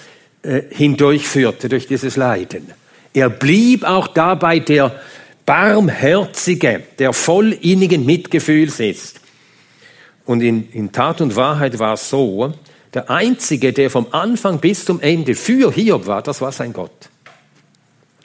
äh, 0.44 0.62
hindurchführte 0.70 1.70
durch 1.70 1.88
dieses 1.88 2.16
Leiden. 2.16 2.72
Er 3.14 3.30
blieb 3.30 3.84
auch 3.84 4.08
dabei 4.08 4.60
der 4.60 5.00
Barmherzige, 5.46 6.84
der 7.00 7.14
voll 7.14 7.54
innigen 7.54 8.06
Mitgefühls 8.06 8.80
ist. 8.80 9.20
Und 10.26 10.42
in, 10.42 10.70
in 10.72 10.92
Tat 10.92 11.22
und 11.22 11.36
Wahrheit 11.36 11.80
war 11.80 11.94
es 11.94 12.10
so, 12.10 12.54
der 12.94 13.10
Einzige, 13.10 13.74
der 13.74 13.90
vom 13.90 14.08
Anfang 14.12 14.60
bis 14.60 14.86
zum 14.86 15.00
Ende 15.02 15.34
für 15.36 15.72
Hiob 15.72 16.06
war, 16.06 16.22
das 16.22 16.42
war 16.42 16.52
sein 16.52 16.74
Gott. 16.74 17.10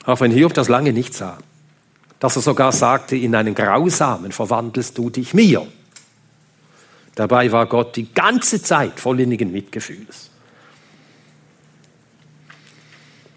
Auch 0.05 0.21
wenn 0.21 0.31
Hiob 0.31 0.53
das 0.53 0.69
lange 0.69 0.93
nicht 0.93 1.15
sah. 1.15 1.39
Dass 2.19 2.37
er 2.37 2.43
sogar 2.43 2.73
sagte, 2.73 3.17
in 3.17 3.35
einen 3.35 3.55
Grausamen 3.55 4.33
verwandelst 4.33 4.97
du 4.99 5.11
dich 5.11 5.35
mir. 5.35 5.67
Dabei 7.15 7.53
war 7.53 7.67
Gott 7.67 7.97
die 7.97 8.13
ganze 8.13 8.63
Zeit 8.63 8.99
voll 8.99 9.21
innigen 9.21 9.53
Mitgefühls. 9.53 10.31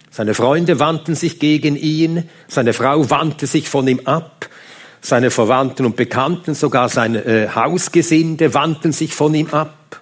Seine 0.10 0.34
Freunde 0.34 0.80
wandten 0.80 1.14
sich 1.14 1.40
gegen 1.40 1.76
ihn, 1.76 2.28
seine 2.48 2.74
Frau 2.74 3.10
wandte 3.12 3.46
sich 3.46 3.70
von 3.70 3.88
ihm 3.88 4.02
ab, 4.06 4.50
seine 5.00 5.30
Verwandten 5.30 5.86
und 5.86 5.96
Bekannten, 5.96 6.56
sogar 6.56 6.90
sein 6.90 7.14
äh, 7.14 7.50
Hausgesinde 7.54 8.56
wandten 8.56 8.92
sich 8.92 9.14
von 9.14 9.36
ihm 9.36 9.50
ab. 9.52 10.02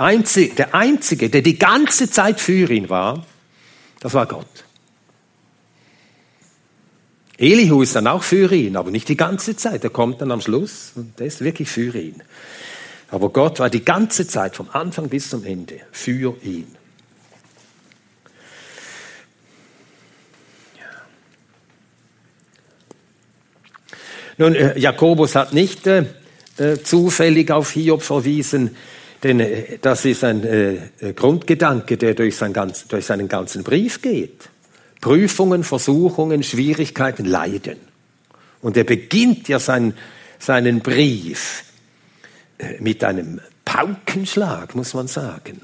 Einzige, 0.00 0.54
der 0.54 0.74
Einzige, 0.74 1.30
der 1.30 1.42
die 1.42 1.58
ganze 1.58 2.10
Zeit 2.10 2.40
für 2.40 2.70
ihn 2.70 2.88
war, 2.88 3.24
das 4.00 4.14
war 4.14 4.26
Gott. 4.26 4.65
Elihu 7.38 7.82
ist 7.82 7.94
dann 7.94 8.06
auch 8.06 8.22
für 8.22 8.52
ihn, 8.52 8.76
aber 8.76 8.90
nicht 8.90 9.08
die 9.08 9.16
ganze 9.16 9.56
Zeit. 9.56 9.84
Er 9.84 9.90
kommt 9.90 10.20
dann 10.20 10.30
am 10.30 10.40
Schluss 10.40 10.92
und 10.94 11.18
der 11.18 11.26
ist 11.26 11.42
wirklich 11.42 11.68
für 11.68 11.96
ihn. 11.96 12.22
Aber 13.10 13.28
Gott 13.28 13.60
war 13.60 13.70
die 13.70 13.84
ganze 13.84 14.26
Zeit, 14.26 14.56
vom 14.56 14.68
Anfang 14.72 15.08
bis 15.08 15.30
zum 15.30 15.44
Ende, 15.44 15.80
für 15.92 16.34
ihn. 16.42 16.66
Nun, 24.38 24.54
äh, 24.54 24.78
Jakobus 24.78 25.34
hat 25.34 25.54
nicht 25.54 25.86
äh, 25.86 26.04
äh, 26.58 26.76
zufällig 26.82 27.50
auf 27.50 27.70
Hiob 27.70 28.02
verwiesen, 28.02 28.76
denn 29.22 29.40
äh, 29.40 29.78
das 29.80 30.04
ist 30.04 30.24
ein 30.24 30.90
Grundgedanke, 31.14 31.96
der 31.96 32.14
durch, 32.14 32.36
sein 32.36 32.52
ganz, 32.52 32.86
durch 32.86 33.06
seinen 33.06 33.28
ganzen 33.28 33.62
Brief 33.62 34.02
geht. 34.02 34.50
Prüfungen, 35.00 35.64
Versuchungen, 35.64 36.42
Schwierigkeiten, 36.42 37.24
Leiden. 37.24 37.78
Und 38.62 38.76
er 38.76 38.84
beginnt 38.84 39.48
ja 39.48 39.58
sein, 39.58 39.94
seinen 40.38 40.80
Brief 40.80 41.64
äh, 42.58 42.80
mit 42.80 43.04
einem 43.04 43.40
Paukenschlag, 43.64 44.74
muss 44.74 44.94
man 44.94 45.08
sagen. 45.08 45.60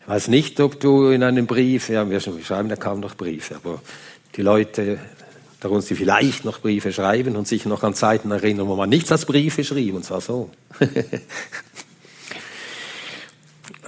Ich 0.00 0.08
weiß 0.08 0.28
nicht, 0.28 0.58
ob 0.60 0.80
du 0.80 1.08
in 1.10 1.22
einem 1.22 1.46
Brief, 1.46 1.88
ja, 1.88 2.08
wir 2.08 2.20
schreiben 2.20 2.70
ja 2.70 2.76
kaum 2.76 3.00
noch 3.00 3.14
Briefe, 3.14 3.56
aber 3.56 3.82
die 4.36 4.42
Leute 4.42 4.98
darunter, 5.60 5.86
die 5.88 5.94
vielleicht 5.96 6.44
noch 6.44 6.60
Briefe 6.60 6.92
schreiben 6.92 7.36
und 7.36 7.48
sich 7.48 7.66
noch 7.66 7.82
an 7.82 7.94
Zeiten 7.94 8.30
erinnern, 8.30 8.68
wo 8.68 8.76
man 8.76 8.88
nichts 8.88 9.12
als 9.12 9.26
Briefe 9.26 9.64
schrieb, 9.64 9.94
und 9.94 10.04
zwar 10.04 10.20
so. 10.20 10.50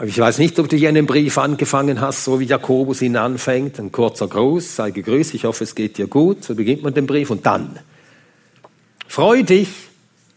ich 0.05 0.18
weiß 0.18 0.38
nicht, 0.38 0.59
ob 0.59 0.68
du 0.68 0.88
einen 0.88 1.07
Brief 1.07 1.36
angefangen 1.38 2.01
hast, 2.01 2.24
so 2.24 2.40
wie 2.40 2.44
Jakobus 2.44 3.03
ihn 3.03 3.16
anfängt, 3.16 3.78
ein 3.78 3.92
kurzer 3.92 4.28
Gruß, 4.28 4.76
sei 4.76 4.90
gegrüßt, 4.90 5.34
ich 5.34 5.44
hoffe, 5.44 5.64
es 5.64 5.74
geht 5.74 5.98
dir 5.98 6.07
gut, 6.07 6.44
so 6.44 6.55
beginnt 6.55 6.82
man 6.82 6.94
den 6.94 7.07
Brief 7.07 7.30
und 7.30 7.44
dann, 7.44 7.78
freu 9.09 9.42
dich, 9.42 9.68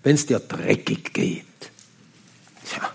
wenn 0.04 0.16
es 0.16 0.26
dir 0.26 0.40
dreckig 0.40 1.14
geht. 1.14 1.46
Tja. 2.70 2.90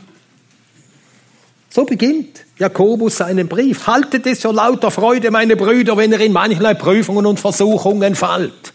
So 1.71 1.85
beginnt 1.85 2.45
Jakobus 2.59 3.19
seinen 3.19 3.49
Brief. 3.49 3.87
Haltet 3.87 4.27
es 4.27 4.41
so 4.41 4.51
lauter 4.51 4.91
Freude, 4.91 5.31
meine 5.31 5.57
Brüder, 5.57 5.97
wenn 5.97 6.13
ihr 6.13 6.21
in 6.21 6.33
mancherlei 6.33 6.75
Prüfungen 6.75 7.25
und 7.25 7.41
Versuchungen 7.41 8.15
fallt. 8.15 8.73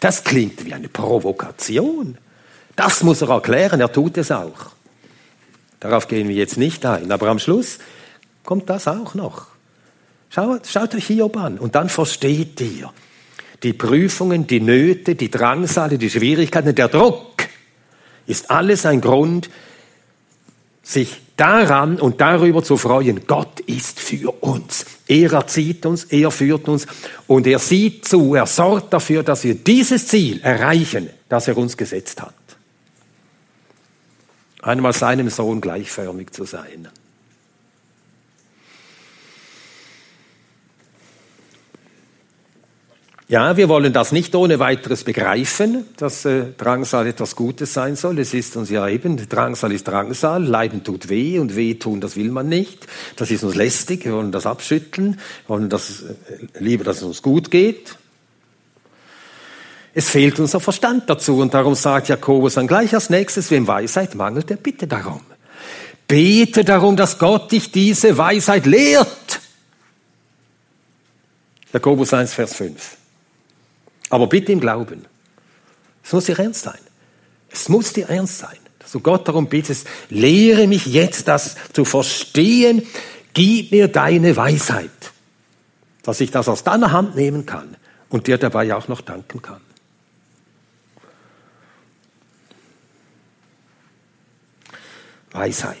Das 0.00 0.24
klingt 0.24 0.64
wie 0.64 0.72
eine 0.72 0.88
Provokation. 0.88 2.18
Das 2.74 3.02
muss 3.02 3.22
er 3.22 3.28
erklären, 3.28 3.80
er 3.80 3.92
tut 3.92 4.16
es 4.16 4.32
auch. 4.32 4.72
Darauf 5.82 6.06
gehen 6.06 6.28
wir 6.28 6.36
jetzt 6.36 6.58
nicht 6.58 6.86
ein. 6.86 7.10
Aber 7.10 7.26
am 7.26 7.40
Schluss 7.40 7.78
kommt 8.44 8.70
das 8.70 8.86
auch 8.86 9.14
noch. 9.14 9.48
Schaut, 10.30 10.68
schaut 10.68 10.94
euch 10.94 11.08
Hiob 11.08 11.36
an 11.36 11.58
und 11.58 11.74
dann 11.74 11.88
versteht 11.88 12.60
ihr 12.60 12.92
die 13.64 13.72
Prüfungen, 13.72 14.46
die 14.46 14.60
Nöte, 14.60 15.16
die 15.16 15.28
Drangsale, 15.28 15.98
die 15.98 16.08
Schwierigkeiten, 16.08 16.74
der 16.76 16.86
Druck 16.86 17.48
ist 18.28 18.48
alles 18.48 18.86
ein 18.86 19.00
Grund, 19.00 19.50
sich 20.84 21.20
daran 21.36 22.00
und 22.00 22.20
darüber 22.20 22.62
zu 22.62 22.76
freuen, 22.76 23.26
Gott 23.26 23.58
ist 23.60 23.98
für 23.98 24.30
uns. 24.40 24.86
Er 25.08 25.32
erzieht 25.32 25.84
uns, 25.84 26.04
er 26.04 26.30
führt 26.30 26.68
uns 26.68 26.86
und 27.26 27.48
er 27.48 27.58
sieht 27.58 28.06
zu, 28.06 28.36
er 28.36 28.46
sorgt 28.46 28.92
dafür, 28.92 29.24
dass 29.24 29.42
wir 29.42 29.56
dieses 29.56 30.06
Ziel 30.06 30.40
erreichen, 30.42 31.10
das 31.28 31.48
er 31.48 31.56
uns 31.58 31.76
gesetzt 31.76 32.22
hat. 32.22 32.34
Einmal 34.62 34.92
seinem 34.92 35.28
Sohn 35.28 35.60
gleichförmig 35.60 36.30
zu 36.30 36.44
sein. 36.44 36.88
Ja, 43.32 43.56
wir 43.56 43.70
wollen 43.70 43.94
das 43.94 44.12
nicht 44.12 44.34
ohne 44.34 44.58
weiteres 44.58 45.04
begreifen, 45.04 45.86
dass 45.96 46.26
äh, 46.26 46.52
Drangsal 46.58 47.06
etwas 47.06 47.34
Gutes 47.34 47.72
sein 47.72 47.96
soll. 47.96 48.18
Es 48.18 48.34
ist 48.34 48.56
uns 48.56 48.68
ja 48.68 48.86
eben, 48.86 49.16
Drangsal 49.16 49.72
ist 49.72 49.88
Drangsal, 49.88 50.44
Leiden 50.44 50.84
tut 50.84 51.08
weh 51.08 51.38
und 51.38 51.56
weh 51.56 51.74
tun, 51.74 52.02
das 52.02 52.14
will 52.14 52.30
man 52.30 52.50
nicht. 52.50 52.86
Das 53.16 53.30
ist 53.30 53.42
uns 53.42 53.54
lästig, 53.54 54.04
wir 54.04 54.12
wollen 54.12 54.32
das 54.32 54.44
abschütteln, 54.44 55.18
wir 55.46 55.48
wollen 55.48 55.70
das, 55.70 56.02
äh, 56.02 56.14
lieber, 56.60 56.84
dass 56.84 56.98
es 56.98 57.04
uns 57.04 57.22
gut 57.22 57.50
geht. 57.50 57.96
Es 59.94 60.08
fehlt 60.08 60.40
unser 60.40 60.60
Verstand 60.60 61.08
dazu 61.10 61.38
und 61.38 61.52
darum 61.52 61.74
sagt 61.74 62.08
Jakobus 62.08 62.54
dann 62.54 62.66
gleich 62.66 62.94
als 62.94 63.10
nächstes, 63.10 63.50
wem 63.50 63.66
Weisheit 63.66 64.14
mangelt, 64.14 64.48
der 64.48 64.56
bitte 64.56 64.86
darum. 64.86 65.20
Bete 66.08 66.64
darum, 66.64 66.96
dass 66.96 67.18
Gott 67.18 67.52
dich 67.52 67.70
diese 67.70 68.16
Weisheit 68.16 68.66
lehrt. 68.66 69.40
Jakobus 71.72 72.12
1, 72.12 72.34
Vers 72.34 72.54
5. 72.54 72.96
Aber 74.10 74.26
bitte 74.26 74.52
im 74.52 74.60
Glauben. 74.60 75.06
Es 76.04 76.12
muss 76.12 76.24
dir 76.24 76.38
ernst 76.38 76.62
sein. 76.62 76.78
Es 77.50 77.68
muss 77.68 77.92
dir 77.92 78.08
ernst 78.08 78.38
sein, 78.38 78.58
dass 78.78 78.92
du 78.92 79.00
Gott 79.00 79.28
darum 79.28 79.46
bittest, 79.46 79.86
lehre 80.08 80.66
mich 80.66 80.86
jetzt 80.86 81.28
das 81.28 81.56
zu 81.72 81.84
verstehen, 81.84 82.86
gib 83.34 83.72
mir 83.72 83.88
deine 83.88 84.36
Weisheit, 84.36 84.90
dass 86.02 86.20
ich 86.20 86.30
das 86.30 86.48
aus 86.48 86.64
deiner 86.64 86.92
Hand 86.92 87.14
nehmen 87.14 87.46
kann 87.46 87.76
und 88.08 88.26
dir 88.26 88.38
dabei 88.38 88.74
auch 88.74 88.88
noch 88.88 89.02
danken 89.02 89.42
kann. 89.42 89.60
Weisheit. 95.32 95.76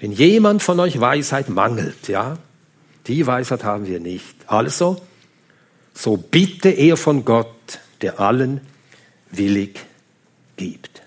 Wenn 0.00 0.12
jemand 0.12 0.62
von 0.62 0.80
euch 0.80 0.98
Weisheit 1.00 1.48
mangelt, 1.48 2.08
ja, 2.08 2.38
die 3.06 3.26
Weisheit 3.26 3.64
haben 3.64 3.86
wir 3.86 4.00
nicht. 4.00 4.34
Also, 4.46 5.00
so 5.94 6.16
bitte 6.16 6.70
er 6.70 6.96
von 6.96 7.24
Gott, 7.24 7.80
der 8.00 8.18
allen 8.20 8.60
willig 9.30 9.80
gibt. 10.56 11.02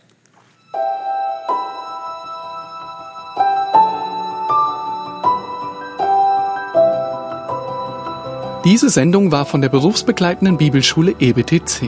Diese 8.64 8.90
Sendung 8.90 9.32
war 9.32 9.46
von 9.46 9.62
der 9.62 9.70
berufsbegleitenden 9.70 10.58
Bibelschule 10.58 11.16
EBTC. 11.20 11.88